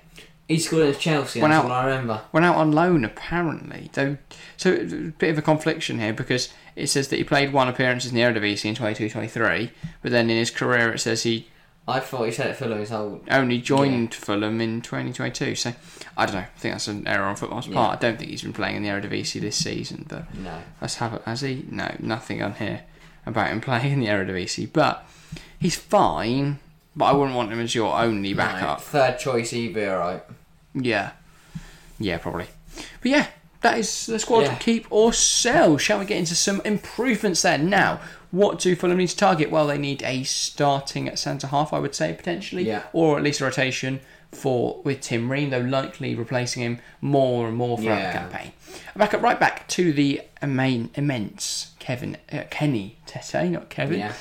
[0.51, 2.21] He scored against Chelsea, Went that's out- all I remember.
[2.31, 3.89] went out on loan apparently.
[3.93, 4.17] Though,
[4.57, 4.83] so a
[5.17, 8.21] bit of a confliction here because it says that he played one appearance in the
[8.21, 11.47] Eredivisie in 22-23, but then in his career it says he
[11.87, 13.21] I thought he said it Fulham his whole.
[13.29, 15.55] only joined Fulham in 2022.
[15.55, 15.73] So
[16.15, 16.41] I don't know.
[16.41, 17.73] I think that's an error on football's Yeah.
[17.75, 17.97] part.
[17.97, 20.59] I don't think he's been playing in the Eredivisie this season, but No.
[20.79, 21.23] let's have it.
[21.25, 21.65] Has he?
[21.71, 22.81] No, nothing on here
[23.25, 25.05] about him playing in the Eredivisie, but
[25.59, 26.59] he's fine.
[26.95, 28.37] But I wouldn't want him as your only no.
[28.37, 28.81] backup.
[28.81, 30.23] Third choice, he'd be alright.
[30.73, 31.11] Yeah.
[31.99, 32.47] Yeah, probably.
[33.01, 33.27] But yeah,
[33.61, 34.55] that is the squad Yeah.
[34.55, 35.77] to keep or sell.
[35.77, 37.69] Shall we get into some improvements then?
[37.69, 37.99] Now,
[38.31, 39.51] what do Fulham need to target?
[39.51, 42.63] Well, they need a starting at centre half, I would say, potentially.
[42.65, 42.83] Yeah.
[42.93, 43.99] Or at least a rotation
[44.31, 48.11] for with Tim Ream, though likely replacing him more and more throughout Yeah.
[48.13, 48.51] the campaign.
[48.95, 53.99] Back up right back to the main immense Kevin uh, Kenny Tete, not Kevin.
[53.99, 54.13] Yeah.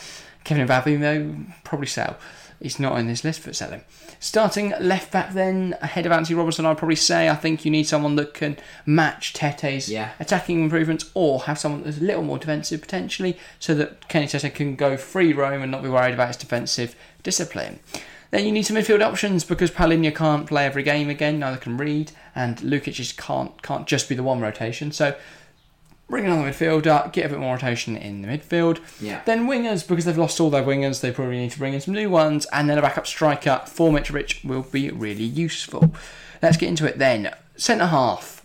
[0.43, 2.17] Kevin Mbabu, though, probably sell.
[2.61, 3.83] He's not on this list, but sell him.
[4.23, 7.85] Starting left back then, ahead of Anthony Robertson, I'd probably say I think you need
[7.89, 10.11] someone that can match Tete's Yeah.
[10.21, 14.55] attacking improvements or have someone that's a little more defensive potentially so that Kenny Tete
[14.55, 17.81] can go free roam and not be worried about his defensive discipline.
[18.31, 21.79] Then you need some midfield options because Palhinha can't play every game again, neither can
[21.79, 24.93] Reed, and Lukic just can't can't just be the one rotation.
[24.93, 25.15] So
[26.11, 28.81] bring another midfielder, uh, get a bit more rotation in the midfield.
[29.01, 29.23] Yeah.
[29.25, 31.95] Then wingers, because they've lost all their wingers, they probably need to bring in some
[31.95, 35.95] new ones, and then a backup striker for Mitrovic will be really useful.
[36.43, 37.35] Let's get into it then.
[37.57, 38.45] Centre half.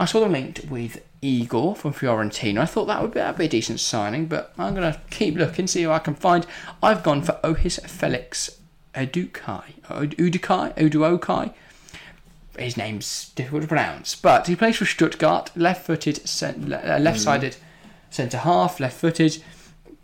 [0.00, 2.58] I saw them linked with Igor from Fiorentina.
[2.58, 5.36] I thought that would be, that'd be a decent signing, but I'm going to keep
[5.36, 6.46] looking, see who I can find.
[6.82, 8.60] I've gone for Ohis Felix
[8.94, 9.80] Udukai.
[9.84, 10.76] Udukai?
[10.76, 11.54] Uduokhai?
[12.58, 17.56] His name's difficult to pronounce, but he plays for Stuttgart, left-footed, uh, left-sided
[18.10, 19.42] centre half, left-footed.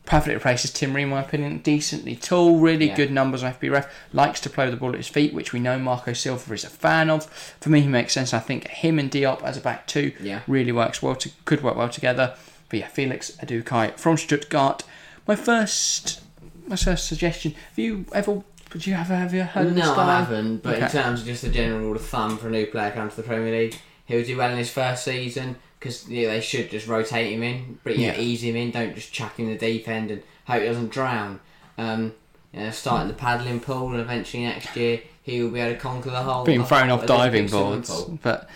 [0.07, 1.59] Perfectly replaces Tim Ream, in my opinion.
[1.59, 2.97] Decently tall, really Yeah.
[2.97, 3.87] good numbers on FBref.
[4.13, 6.65] Likes to play with the ball at his feet, which we know Marco Silva is
[6.65, 7.27] a fan of.
[7.61, 8.35] For me, he makes sense.
[8.35, 10.41] I think him and Diop as a back two Yeah.
[10.49, 11.15] really works well.
[11.15, 12.35] To, could work well together.
[12.69, 14.83] But yeah, Felix Adukai from Stuttgart.
[15.29, 16.21] My first,
[16.67, 17.55] my first suggestion.
[17.69, 18.43] Have you ever?
[18.71, 19.95] Did you ever have you heard No?
[19.95, 20.63] I haven't.
[20.63, 23.11] But in terms of just a general rule of thumb for a new player coming
[23.11, 26.71] to the Premier League, he'll do well in his first season because yeah, they should
[26.71, 28.21] just rotate him in, but yeah, Yeah.
[28.21, 28.71] ease him in.
[28.71, 31.41] Don't just chuck him in the deep end and hope he doesn't drown.
[31.79, 32.13] Um,
[32.53, 35.81] you know, starting the paddling pool, and eventually next year he will be able to
[35.81, 36.45] conquer the whole.
[36.45, 38.05] being the thrown off diving boards.
[38.23, 38.49] But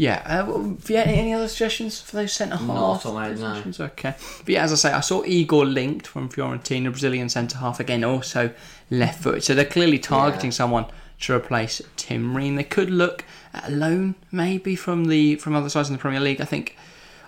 [0.00, 2.66] yeah, uh, well, have any other suggestions for those centre half?
[2.68, 3.84] Not off the top of my head, no.
[3.86, 7.80] Okay, but yeah, as I say, I saw Igor linked from Fiorentina, Brazilian centre half
[7.80, 8.52] again, also
[8.92, 9.42] left footed.
[9.42, 10.54] So they're clearly targeting Yeah.
[10.62, 10.86] someone
[11.22, 12.54] to replace Tim Ream.
[12.54, 16.20] They could look at a loan maybe from the from other sides in the Premier
[16.20, 16.40] League.
[16.40, 16.76] I think.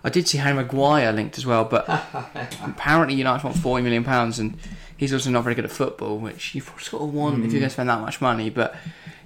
[0.03, 1.85] I did see Harry Maguire linked as well, but
[2.65, 4.57] apparently United want forty million pounds, and
[4.97, 7.65] he's also not very good at football, which you sort of want if you're going
[7.69, 8.49] to spend that much money.
[8.49, 8.75] But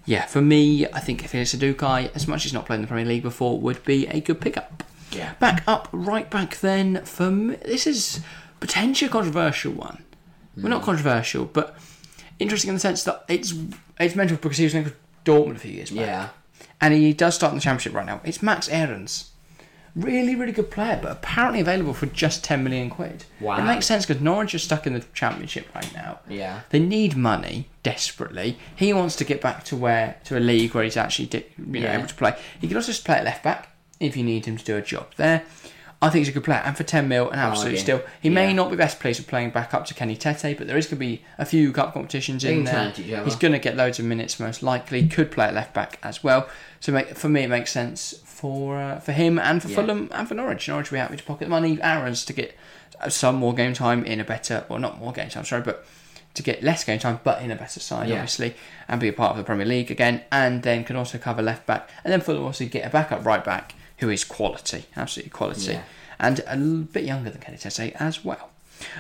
[0.07, 2.89] yeah, for me, I think Felix Adukai, as much as he's not played in the
[2.89, 4.85] Premier League before, would be a good pickup.
[5.11, 5.35] Yeah.
[5.35, 7.05] Back up, right back then.
[7.05, 8.21] For me, this is
[8.61, 10.05] potentially a controversial one.
[10.57, 10.87] Well, not hmm.
[10.87, 11.77] controversial, but
[12.39, 13.55] interesting in the sense that it's
[13.99, 16.29] it's mental because he was linked with Dortmund a few years back Yeah.
[16.81, 18.21] and he does start in the championship right now.
[18.25, 19.31] It's Max Aarons.
[19.97, 23.25] Really, really good player, but apparently available for just 10 million quid.
[23.41, 23.59] Wow.
[23.59, 26.19] It makes sense because Norwich are stuck in the championship right now.
[26.29, 26.63] Yeah.
[26.71, 28.59] They need money desperately.
[28.75, 31.65] He wants to get back to where to a league where he's actually di- you
[31.81, 31.99] know Yeah.
[31.99, 32.37] able to play.
[32.61, 33.69] He can also just play at left back
[34.01, 35.45] if you need him to do a job there.
[36.03, 38.03] I think he's a good player, and for 10 mil, an absolute steal.
[38.21, 38.53] He may Yeah.
[38.55, 40.97] not be best pleased for playing back up to Kenny Tete, but there is going
[40.97, 42.75] to be a few cup competitions They in there.
[42.75, 43.25] turn to each other.
[43.25, 45.07] He's going to get loads of minutes most likely.
[45.07, 46.47] Could play at left back as well.
[46.81, 49.77] So make, for me, it makes sense for uh, for him and for Yeah.
[49.77, 50.69] Fulham and for Norwich.
[50.69, 51.79] Norwich will be happy to pocket the money.
[51.81, 52.57] Aaron's to get
[53.09, 55.85] some more game time in a better, well, not more game time, sorry, but
[56.35, 58.15] to get less game time, but in a better side, Yeah.
[58.17, 58.55] obviously,
[58.89, 60.23] and be a part of the Premier League again.
[60.33, 63.45] And then can also cover left back, and then Fulham also get a backup right
[63.45, 65.83] back who is quality, absolutely quality, Yeah.
[66.19, 68.51] and a bit younger than Kenny Tete as well.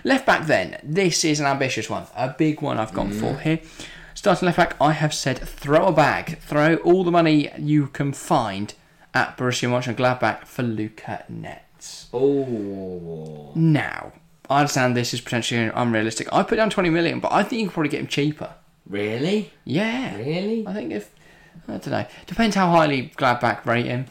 [0.04, 3.20] Left back then, this is an ambitious one, a big one I've gone Mm.
[3.20, 3.58] for here.
[4.14, 8.12] Starting left back, I have said throw a bag, throw all the money you can
[8.12, 8.72] find
[9.14, 12.06] at Borussia Mönchengladbach for Luca Netz.
[12.12, 13.52] Oh.
[13.54, 14.12] Now,
[14.50, 16.28] I understand this is potentially unrealistic.
[16.32, 18.54] I put down 20 million, but I think you can probably get him cheaper.
[18.86, 19.52] Really?
[19.64, 20.16] Yeah.
[20.16, 20.66] Really?
[20.66, 21.14] I think if
[21.68, 22.06] I don't know.
[22.26, 24.06] Depends how highly Gladbach rate him.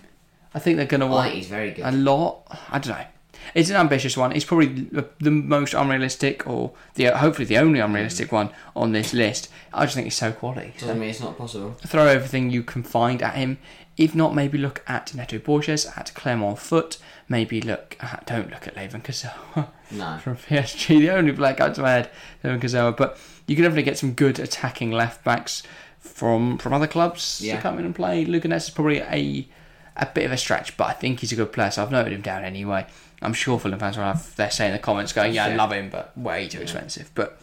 [0.55, 1.85] I think they're going to want he's very good.
[1.85, 2.47] a lot.
[2.69, 3.05] I don't know.
[3.53, 4.31] It's an ambitious one.
[4.31, 9.13] It's probably the, the most unrealistic, or the hopefully the only unrealistic one on this
[9.13, 9.49] list.
[9.73, 10.73] I just think he's so quality.
[10.79, 11.75] Doesn't mean it's not possible.
[11.85, 13.57] Throw everything you can find at him.
[13.95, 16.97] If not, maybe look at Neto Borges, at Clermont Foot.
[17.29, 17.95] Maybe look.
[18.01, 20.17] At, don't look at Layvin Kurzawa No.
[20.17, 20.99] from PSG.
[20.99, 22.09] The only black out to my head,
[22.43, 22.97] Layvin Kurzawa.
[22.97, 25.61] But you can definitely get some good attacking left backs
[25.99, 27.55] from from other clubs Yeah.
[27.57, 28.25] to come in and play.
[28.25, 29.47] Luca Netz is probably a
[29.95, 31.69] a bit of a stretch, but I think he's a good player.
[31.69, 32.87] So I've noted him down anyway.
[33.21, 35.71] I'm sure Fulham fans will have their say in the comments, going, "Yeah, I love
[35.71, 37.39] him, but way too expensive." But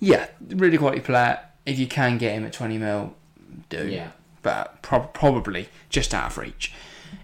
[0.00, 1.40] yeah, really quality player.
[1.66, 3.14] If you can get him at 20 mil,
[3.68, 3.86] do.
[3.86, 4.08] Yeah.
[4.42, 6.72] But prob probably just out of reach.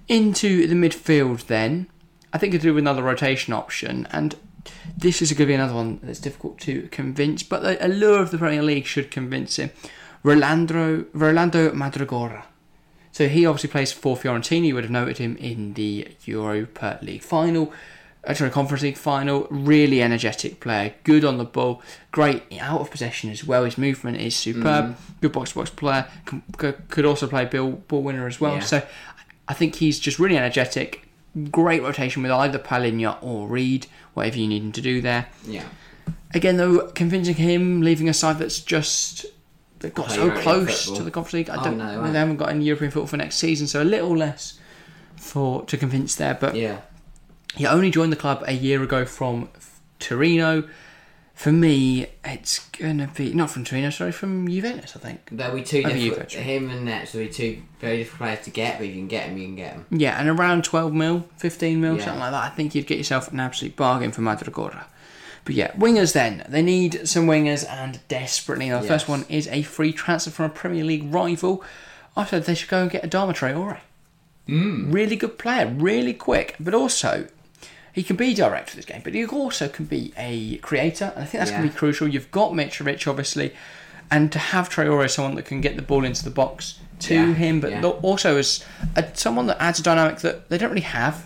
[0.09, 1.89] Into the midfield, then,
[2.33, 4.37] I think I do another rotation option, and
[4.97, 8.31] this is going to be another one that's difficult to convince, but the allure of
[8.31, 9.71] the Premier League should convince him.
[10.23, 12.45] Rolando, Rolando Mandragora.
[13.13, 14.67] So he obviously plays for Fiorentina.
[14.67, 17.73] You would have noted him in the Europa League final,
[18.27, 19.47] uh, sorry, Conference League final.
[19.51, 23.65] Really energetic player, good on the ball, great out of possession as well.
[23.65, 24.97] His movement is superb.
[25.21, 26.07] Good box to box player.
[26.57, 28.55] Could also play ball, ball winner as well.
[28.55, 28.61] Yeah.
[28.61, 28.83] So
[29.49, 31.09] I think he's just really energetic.
[31.51, 35.27] Great rotation with either Palhinha or Reed, whatever you need him to do there.
[35.47, 35.65] Yeah.
[36.35, 39.27] Again, though, convincing him, leaving a side that's just
[39.81, 41.51] that got so close to the Conference League.
[41.51, 42.11] I Oh, don't no, know.
[42.13, 44.59] They haven't got any European football for next season, so a little less
[45.17, 46.35] for to convince there.
[46.35, 46.81] But Yeah.
[47.57, 49.49] He only joined the club a year ago from
[49.99, 50.69] Torino.
[51.35, 55.29] For me, it's gonna be not from Torino, sorry, from Juventus, I think.
[55.31, 56.33] There'll be two Over different.
[56.33, 59.29] Him and Netz will be two very different players to get, but you can get
[59.29, 59.87] them, you can get them.
[59.91, 62.05] Yeah, and around 12 mil, 15 mil, Yeah.
[62.05, 62.53] something like that.
[62.53, 64.85] I think you'd get yourself an absolute bargain for Mandragora.
[65.45, 66.45] But yeah, wingers then.
[66.49, 68.71] They need some wingers and desperately.
[68.71, 71.63] The first one is a free transfer from a Premier League rival.
[72.17, 73.79] I said they should go and get Adama Traore.
[74.49, 74.93] Mm.
[74.93, 77.29] Really good player, really quick, but also
[77.97, 81.25] he can be direct for this game, but he also can be a creator, and
[81.25, 82.07] I think that's going to be crucial.
[82.07, 83.55] You've got Mitrovic, obviously,
[84.11, 87.33] and to have Traore someone that can get the ball into the box to Yeah,
[87.33, 87.83] him, but yeah.
[87.83, 88.63] also as
[88.97, 91.25] a, someone that adds a dynamic that they don't really have.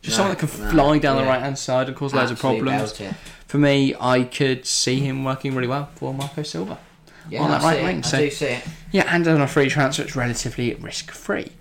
[0.00, 2.30] Just No, someone that can no, fly down the right hand side and cause loads
[2.30, 2.98] of problems.
[3.46, 6.78] For me, I could see him working really well for Marco Silva.
[7.28, 7.98] Yeah, on that right wing.
[7.98, 8.64] I So do see it.
[8.92, 11.52] yeah, and on a free transfer, it's relatively risk free.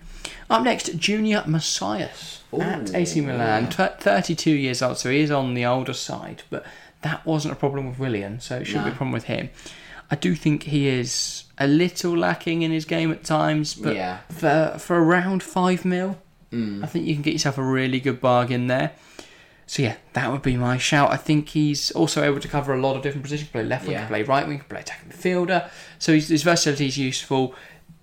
[0.50, 3.88] Up next, Junior Messias at AC Milan, yeah.
[3.90, 6.66] t- 32 years old, so he is on the older side, but
[7.02, 9.50] that wasn't a problem with Willian, so it shouldn't be a problem with him.
[10.10, 14.20] I do think he is a little lacking in his game at times, but Yeah.
[14.30, 16.18] for for around five mil,
[16.54, 16.82] Mm.
[16.82, 18.92] I think you can get yourself a really good bargain there.
[19.66, 21.12] So yeah, that would be my shout.
[21.12, 23.50] I think he's also able to cover a lot of different positions.
[23.50, 24.08] Play left wing, Yeah.
[24.08, 25.70] play right wing, play attacking midfielder.
[26.00, 27.54] So his, his versatility is useful.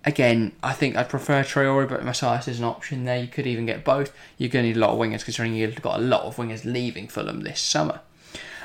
[0.06, 3.18] Again, I think I'd prefer Traore, but Messias is an option there.
[3.18, 4.14] You could even get both.
[4.36, 6.64] You're going to need a lot of wingers, considering you've got a lot of wingers
[6.64, 8.00] leaving Fulham this summer.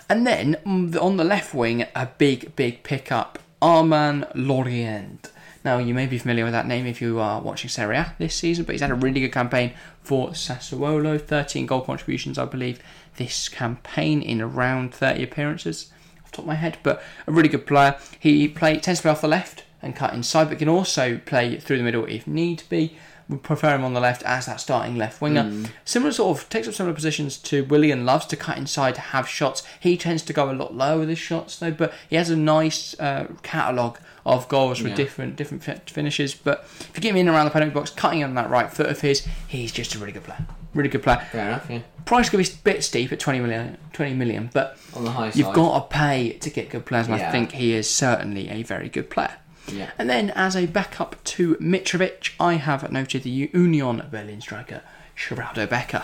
[0.10, 5.30] And then mm, on the left wing, a big, big pickup, Armand Laurienté.
[5.64, 8.34] Now, you may be familiar with that name if you are watching Serie A this
[8.36, 11.20] season, but he's had a really good campaign for Sassuolo.
[11.20, 12.82] 13 goal contributions, I believe,
[13.18, 15.92] this campaign in around 30 appearances
[16.24, 17.98] off top of my head, but a really good player.
[18.20, 21.58] He play, tends to play off the left and cut inside, but can also play
[21.58, 22.96] through the middle if need be.
[23.28, 25.66] We prefer him on the left as that starting left winger.
[25.86, 29.28] Similar sort of takes up similar positions to Willian loves to cut inside to have
[29.28, 29.62] shots.
[29.80, 32.36] He tends to go a lot lower with his shots though, but he has a
[32.36, 34.96] nice uh, catalogue of goals with Yeah.
[34.98, 36.34] different different finishes.
[36.34, 38.88] But if you get him in around the penalty box, cutting on that right foot
[38.88, 40.48] of his, he's just a really good player.
[40.74, 41.24] Really good player.
[41.32, 41.80] Fair enough, yeah.
[42.06, 45.28] Price could be a bit steep at 20 million, 20 million, but On the high
[45.28, 45.56] You've side.
[45.56, 48.90] got to pay to get good players, and I think he is certainly a very
[48.90, 49.34] good player.
[49.72, 49.92] Yeah.
[49.98, 54.82] And then, as a backup to Mitrovic, I have noted the Union Berlin striker,
[55.16, 56.04] Sheraldo Becker.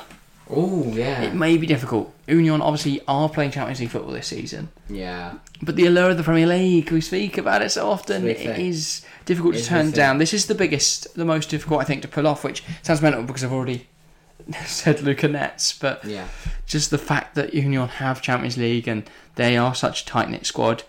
[0.49, 1.23] Oh, yeah.
[1.23, 2.13] It may be difficult.
[2.28, 5.34] Union obviously are playing Champions League football this season, yeah.
[5.62, 9.04] but the allure of the Premier League, we speak about it so often, it is
[9.25, 10.19] difficult to turn down.
[10.19, 13.23] This is the biggest, the most difficult, I think, to pull off, which sounds mental
[13.23, 13.88] because I've already
[14.65, 16.27] said Luca Netz, but Yeah.
[16.67, 20.46] just the fact that Union have Champions League and they are such a tight knit
[20.46, 20.83] squad.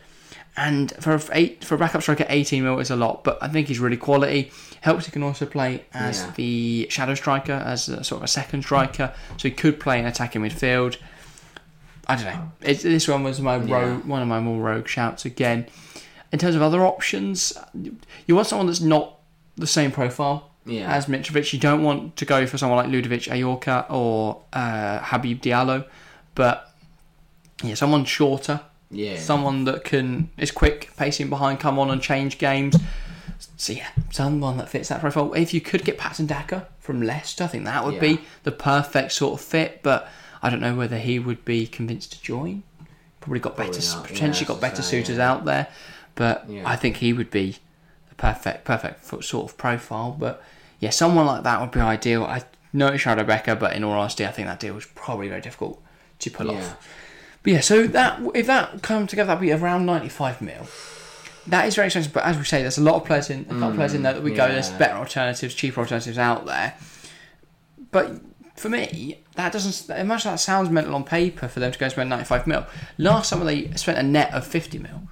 [0.59, 3.49] And for a eight for a backup striker, eighteen mil is a lot, but I
[3.49, 4.51] think he's really quality.
[4.81, 6.33] Helps he can also play as Yeah.
[6.37, 10.07] the shadow striker, as a, sort of a second striker, so he could play in
[10.07, 10.97] attacking midfield.
[12.09, 12.53] I don't know.
[12.61, 13.75] This one was my Yeah.
[13.81, 15.67] rogue, one of my more rogue shouts again.
[16.33, 17.53] in terms of other options,
[18.27, 19.17] you want someone that's not
[19.57, 20.93] the same profile Yeah.
[20.93, 21.53] as Mitrovic.
[21.53, 25.85] You don't want to go for someone like Ludovic Ajorque or uh, Habib Diallo,
[26.35, 26.75] but
[27.63, 28.61] yeah, someone shorter,
[28.91, 29.19] yeah.
[29.19, 32.77] someone that can is quick, pacing behind, come on and change games.
[33.57, 35.33] So yeah, someone that fits that profile.
[35.35, 38.01] If you could get Patson Daka from Leicester, I think that would Yeah.
[38.01, 39.83] be the perfect sort of fit.
[39.83, 40.09] But
[40.43, 42.63] I don't know whether he would be convinced to join.
[43.21, 45.31] Probably got Probably better, not, yeah, potentially got better thing, suitors yeah.
[45.31, 45.67] out there.
[46.15, 46.63] But Yeah.
[46.65, 47.57] I think he would be
[48.09, 50.17] the perfect, perfect sort of profile.
[50.19, 50.43] But
[50.79, 52.25] yeah, someone like that would be ideal.
[52.25, 55.29] I know it's Sheraldo Becker, but in all honesty, I think that deal was probably
[55.29, 55.83] very difficult
[56.21, 56.59] to pull Yeah.
[56.59, 56.89] off.
[57.47, 60.67] But yeah, so that if that come together, that'd be around ninety-five mil.
[61.47, 63.55] That is very expensive, but as we say, there's a lot of players in, a
[63.55, 64.49] lot of players in there that we go.
[64.49, 64.79] There's mm, yeah.
[64.79, 66.75] better alternatives, cheaper alternatives out there.
[67.93, 68.21] But
[68.57, 69.89] for me, that doesn't.
[69.97, 72.49] As much as that sounds mental on paper for them to go and spend 95
[72.49, 72.67] mil.
[72.99, 75.03] Last summer they spent a net of 50 mil.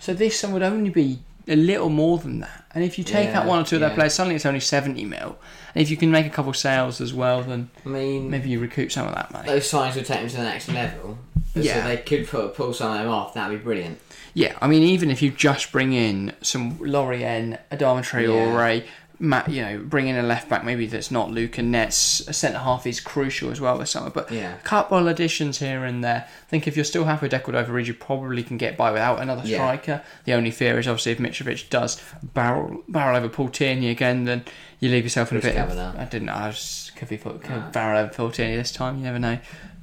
[0.00, 2.66] So this sum would only be a little more than that.
[2.74, 3.94] And if you take Yeah, out one or two of their yeah.
[3.94, 5.38] players, suddenly it's only 70 mil.
[5.74, 8.50] And if you can make a couple of sales as well, then I mean, maybe
[8.50, 9.48] you recoup some of that money.
[9.48, 11.16] those signs would take them to the next level.
[11.54, 11.82] Yeah.
[11.82, 13.34] So they could put, pull some of them off.
[13.34, 14.00] That'd be brilliant.
[14.34, 18.84] Yeah, I mean, even if you just bring in some Laurienté, Adama Traore,
[19.20, 22.58] Matt, you know, bring in a left back maybe that's not Luca Netz, a centre
[22.58, 24.10] half is crucial as well this summer.
[24.10, 24.54] But Yeah.
[24.64, 26.24] couple additions here and there.
[26.28, 29.42] I think if you're still happy with Decordova-Reid, you probably can get by without another
[29.46, 29.58] Yeah.
[29.58, 30.02] striker.
[30.24, 34.42] The only fear is obviously if Mitrovic does barrel barrel over Paul Tierney again, then
[34.84, 35.56] you leave yourself in a bit.
[35.56, 35.78] Of.
[35.78, 36.28] I didn't.
[36.28, 37.70] I was could be put, could Ah.
[37.72, 38.98] barrel over Paul Tierney this time.
[38.98, 39.38] You never know.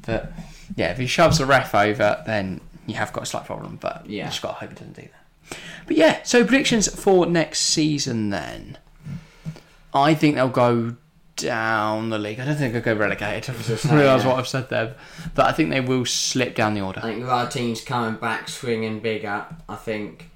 [0.05, 0.31] But
[0.75, 3.77] yeah, if he shoves the ref over, then you have got a slight problem.
[3.81, 4.25] But Yeah.
[4.25, 5.57] you just got to hope he doesn't do that.
[5.87, 8.77] But yeah, so predictions for next season then.
[9.93, 10.95] I think they'll go
[11.35, 12.39] down the league.
[12.39, 13.55] I don't think they'll go relegated.
[13.59, 14.29] I just realise yeah.
[14.29, 14.95] what I've said there.
[15.33, 16.99] But I think they will slip down the order.
[16.99, 20.29] I think with our teams coming back, swinging bigger, I think,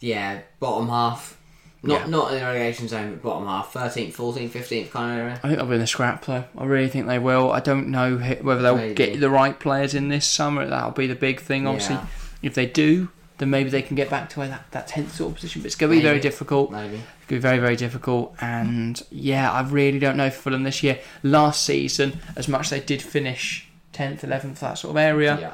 [0.00, 1.37] yeah, bottom half.
[1.82, 2.06] Not Yeah.
[2.08, 5.34] not in the relegation zone, but bottom half, 13th, 14th, 15th kind of area.
[5.42, 6.44] I think they'll be in the scrap though.
[6.56, 7.52] I really think they will.
[7.52, 8.94] I don't know whether they'll Maybe.
[8.94, 10.66] get the right players in this summer.
[10.66, 11.66] That'll be the big thing.
[11.68, 12.06] Obviously, Yeah.
[12.42, 15.30] if they do, then maybe they can get back to where that, that 10th sort
[15.30, 15.62] of position.
[15.62, 16.72] But it's going to be very difficult.
[16.72, 16.96] Maybe.
[16.96, 18.34] It's going to be very, very difficult.
[18.40, 20.98] And yeah, I really don't know for Fulham this year.
[21.22, 25.52] Last season, as much as they did finish 10th, 11th, that sort of area, Yeah.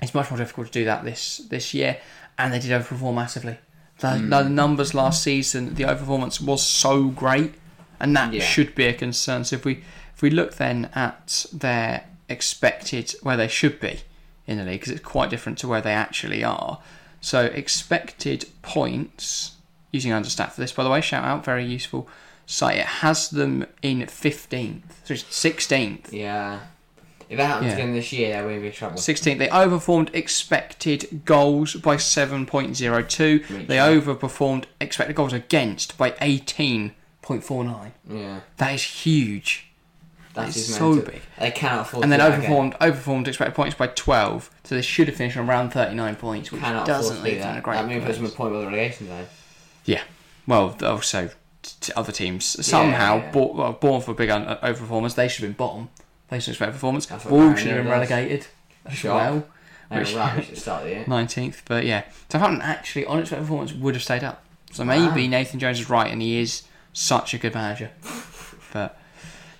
[0.00, 1.96] it's much more difficult to do that this this year.
[2.38, 3.58] And they did overperform massively.
[3.98, 4.30] The, Mm.
[4.30, 7.54] the numbers last season, the overperformance was so great,
[7.98, 8.44] and that Yeah.
[8.44, 9.44] should be a concern.
[9.44, 9.82] So if we
[10.14, 14.00] if we look then at their expected where they should be
[14.46, 16.78] in the league, because it's quite different to where they actually are.
[17.20, 19.52] So expected points
[19.92, 22.08] using Understat for this, by the way, shout out, very useful
[22.46, 22.76] site.
[22.78, 26.12] It has them in fifteenth, so sixteenth.
[26.12, 26.60] Yeah.
[27.28, 27.74] If that happens Yeah.
[27.74, 28.98] again this year, they're be trouble.
[28.98, 29.38] 16th.
[29.38, 33.44] They overperformed expected goals by 7.02.
[33.50, 33.92] Reach They out.
[33.92, 37.92] overperformed expected goals against by 18.49.
[38.08, 38.40] Yeah.
[38.58, 39.66] That is huge.
[40.34, 41.22] That is so big.
[41.38, 44.50] They cannot afford And to then that overperformed overperformed expected points by 12.
[44.64, 47.52] So they should have finished on around 39 points, which Cannot doesn't do leave them
[47.52, 49.26] in a great That means puts them a point with the relegation zone.
[49.86, 50.02] Yeah.
[50.46, 51.30] Well, also
[51.96, 53.30] other teams somehow yeah.
[53.32, 55.14] Bour- well, Bournemouth were big on uh, overperformers.
[55.14, 55.88] They should have been bottom
[56.30, 57.10] based on expected performance.
[57.26, 58.46] Wolves should have been relegated
[58.84, 59.14] as Sure.
[59.14, 59.46] well.
[59.90, 61.04] They were Which- rubbish at the start of the year.
[61.06, 62.02] 19th, but yeah.
[62.28, 64.42] Southampton actually, on its performance, would have stayed up.
[64.72, 65.30] So maybe Wow.
[65.30, 66.62] Nathan Jones is right and he is
[66.92, 67.90] such a good manager.
[68.72, 68.98] But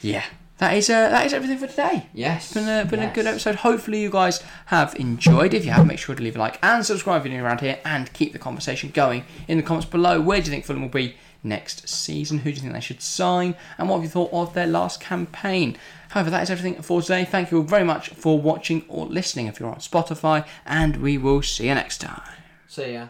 [0.03, 0.25] yeah,
[0.59, 2.09] that is uh, that is everything for today.
[2.13, 2.47] Yes.
[2.47, 3.15] It's been, a, been a yes.
[3.15, 3.55] good episode.
[3.55, 5.55] Hopefully, you guys have enjoyed.
[5.55, 7.61] If you have, make sure to leave a like and subscribe if you're new around
[7.61, 10.21] here and keep the conversation going in the comments below.
[10.21, 12.39] Where do you think Fulham will be next season?
[12.39, 13.57] Who do you think they should sign?
[13.79, 15.77] And what have you thought of their last campaign?
[16.11, 17.25] However, that is everything for today.
[17.25, 21.19] Thank you all very much for watching or listening if you're on Spotify, and we
[21.19, 22.23] will see you next time.
[22.69, 23.09] See ya.